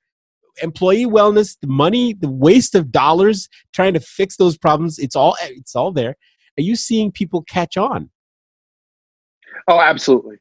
Employee 0.62 1.06
wellness, 1.06 1.56
the 1.60 1.66
money, 1.68 2.14
the 2.14 2.28
waste 2.28 2.74
of 2.74 2.90
dollars 2.90 3.48
trying 3.72 3.94
to 3.94 4.00
fix 4.00 4.36
those 4.36 4.56
problems, 4.56 4.98
it's 4.98 5.14
all 5.14 5.36
it's 5.42 5.76
all 5.76 5.92
there. 5.92 6.16
Are 6.58 6.62
you 6.62 6.76
seeing 6.76 7.12
people 7.12 7.42
catch 7.42 7.76
on? 7.76 8.10
Oh, 9.68 9.80
absolutely. 9.80 10.36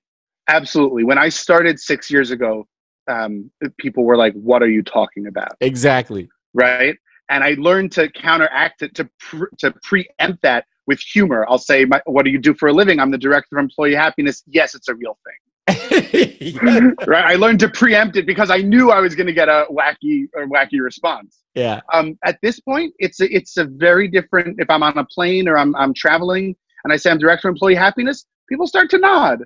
Absolutely. 0.47 1.03
When 1.03 1.17
I 1.17 1.29
started 1.29 1.79
six 1.79 2.09
years 2.09 2.31
ago, 2.31 2.67
um, 3.07 3.51
people 3.77 4.03
were 4.03 4.17
like, 4.17 4.33
"What 4.33 4.63
are 4.63 4.69
you 4.69 4.81
talking 4.81 5.27
about?" 5.27 5.53
Exactly. 5.59 6.29
right? 6.53 6.97
And 7.31 7.43
I 7.43 7.55
learned 7.57 7.93
to 7.93 8.09
counteract 8.11 8.83
it 8.83 8.93
to 8.95 9.09
pre- 9.19 9.47
to 9.59 9.73
preempt 9.81 10.43
that 10.43 10.65
with 10.85 10.99
humor. 10.99 11.45
I'll 11.49 11.57
say, 11.57 11.85
my, 11.85 12.01
"What 12.05 12.25
do 12.25 12.31
you 12.31 12.37
do 12.37 12.53
for 12.53 12.67
a 12.67 12.73
living?" 12.73 12.99
I'm 12.99 13.09
the 13.09 13.17
director 13.17 13.57
of 13.57 13.63
employee 13.63 13.95
happiness. 13.95 14.43
Yes, 14.47 14.75
it's 14.75 14.89
a 14.89 14.95
real 14.95 15.17
thing. 15.25 15.35
right? 17.07 17.25
I 17.25 17.35
learned 17.35 17.61
to 17.61 17.69
preempt 17.69 18.17
it 18.17 18.25
because 18.25 18.51
I 18.51 18.57
knew 18.57 18.91
I 18.91 18.99
was 18.99 19.15
going 19.15 19.27
to 19.27 19.33
get 19.33 19.47
a 19.47 19.65
wacky 19.69 20.27
or 20.33 20.47
wacky 20.47 20.81
response. 20.81 21.39
Yeah. 21.55 21.81
Um, 21.93 22.17
at 22.25 22.37
this 22.41 22.59
point, 22.59 22.93
it's 22.99 23.21
a, 23.21 23.33
it's 23.33 23.57
a 23.57 23.65
very 23.65 24.07
different. 24.07 24.59
If 24.59 24.69
I'm 24.69 24.83
on 24.83 24.97
a 24.97 25.05
plane 25.05 25.47
or 25.47 25.57
I'm 25.57 25.75
I'm 25.75 25.93
traveling 25.93 26.55
and 26.83 26.91
I 26.91 26.97
say 26.97 27.11
I'm 27.11 27.17
director 27.17 27.47
of 27.47 27.53
employee 27.53 27.75
happiness, 27.75 28.25
people 28.49 28.67
start 28.67 28.89
to 28.91 28.97
nod. 28.97 29.43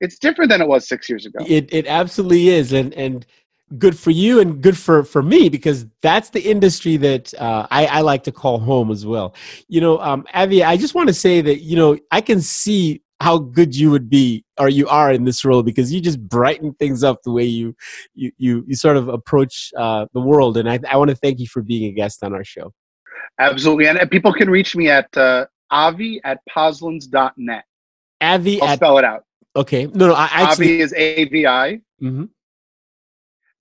It's 0.00 0.18
different 0.18 0.50
than 0.50 0.62
it 0.62 0.68
was 0.68 0.88
six 0.88 1.08
years 1.08 1.26
ago. 1.26 1.44
It 1.44 1.72
it 1.72 1.86
absolutely 1.88 2.50
is, 2.50 2.72
and 2.72 2.94
and 2.94 3.26
good 3.76 3.98
for 3.98 4.10
you 4.10 4.40
and 4.40 4.62
good 4.62 4.76
for 4.76 5.04
for 5.04 5.22
me 5.22 5.48
because 5.48 5.86
that's 6.00 6.30
the 6.30 6.40
industry 6.40 6.96
that 6.96 7.34
uh, 7.34 7.66
I, 7.70 7.86
I 7.86 8.00
like 8.00 8.22
to 8.24 8.32
call 8.32 8.58
home 8.58 8.90
as 8.90 9.04
well. 9.04 9.34
You 9.68 9.80
know, 9.80 9.98
um, 10.00 10.26
Avi, 10.32 10.64
I 10.64 10.76
just 10.76 10.94
want 10.94 11.08
to 11.08 11.14
say 11.14 11.40
that 11.42 11.60
you 11.60 11.76
know 11.76 11.98
I 12.10 12.20
can 12.20 12.40
see 12.40 13.02
how 13.20 13.38
good 13.38 13.74
you 13.74 13.90
would 13.90 14.08
be 14.08 14.44
or 14.58 14.68
you 14.68 14.86
are 14.88 15.12
in 15.12 15.24
this 15.24 15.44
role 15.44 15.62
because 15.62 15.92
you 15.92 16.00
just 16.00 16.20
brighten 16.28 16.72
things 16.74 17.02
up 17.02 17.22
the 17.22 17.32
way 17.32 17.44
you 17.44 17.74
you 18.14 18.30
you, 18.38 18.64
you 18.66 18.76
sort 18.76 18.96
of 18.96 19.08
approach 19.08 19.72
uh, 19.76 20.06
the 20.12 20.20
world 20.20 20.56
and 20.56 20.70
I, 20.70 20.78
I 20.88 20.96
want 20.96 21.10
to 21.10 21.16
thank 21.16 21.40
you 21.40 21.46
for 21.46 21.62
being 21.62 21.90
a 21.90 21.92
guest 21.92 22.22
on 22.22 22.34
our 22.34 22.44
show 22.44 22.72
absolutely 23.40 23.88
and 23.88 24.10
people 24.10 24.32
can 24.32 24.48
reach 24.48 24.76
me 24.76 24.88
at 24.88 25.14
uh, 25.16 25.46
avi 25.70 26.20
at 26.24 26.40
posluns.net 26.48 27.64
avi 28.20 28.60
i'll 28.60 28.68
at, 28.68 28.78
spell 28.78 28.98
it 28.98 29.04
out 29.04 29.24
okay 29.56 29.86
no 29.86 30.08
no 30.08 30.14
I 30.14 30.28
actually 30.32 30.74
avi 30.74 30.80
is 30.80 30.94
a-v-i 30.96 31.80
mm-hmm. 32.00 32.24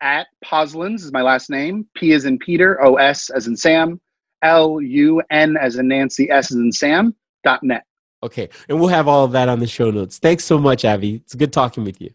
At 0.02 0.28
posluns 0.46 1.02
is 1.04 1.12
my 1.12 1.22
last 1.22 1.50
name 1.50 1.88
p 1.96 2.12
is 2.12 2.26
in 2.26 2.38
peter 2.38 2.84
o-s 2.86 3.30
as 3.32 3.48
in 3.48 3.56
sam 3.58 4.00
l-u-n 4.44 5.58
as 5.58 5.76
in 5.76 5.88
nancy 5.88 6.30
s 6.30 6.52
as 6.52 6.58
in 6.58 6.72
sam 6.72 7.16
dot 7.44 7.64
net 7.64 7.84
Okay. 8.24 8.50
And 8.68 8.80
we'll 8.80 8.90
have 8.90 9.08
all 9.08 9.24
of 9.24 9.32
that 9.34 9.50
on 9.50 9.60
the 9.60 9.68
show 9.68 9.92
notes. 9.92 10.18
Thanks 10.20 10.44
so 10.44 10.58
much, 10.58 10.84
Avi. 10.86 11.16
It's 11.16 11.36
good 11.36 11.54
talking 11.54 11.84
with 11.84 12.02
you. 12.02 12.10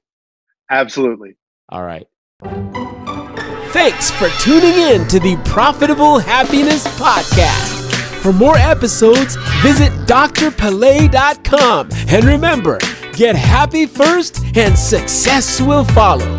Absolutely. 0.70 1.36
All 1.68 1.84
right. 1.84 2.06
Thanks 3.72 4.10
for 4.10 4.28
tuning 4.40 4.74
in 4.74 5.06
to 5.08 5.20
the 5.20 5.40
Profitable 5.44 6.18
Happiness 6.18 6.86
Podcast. 6.98 7.80
For 8.20 8.32
more 8.32 8.56
episodes, 8.56 9.36
visit 9.62 9.90
drpele.com. 10.06 11.88
And 12.08 12.24
remember, 12.24 12.78
get 13.12 13.36
happy 13.36 13.86
first 13.86 14.42
and 14.56 14.78
success 14.78 15.60
will 15.60 15.84
follow. 15.84 16.38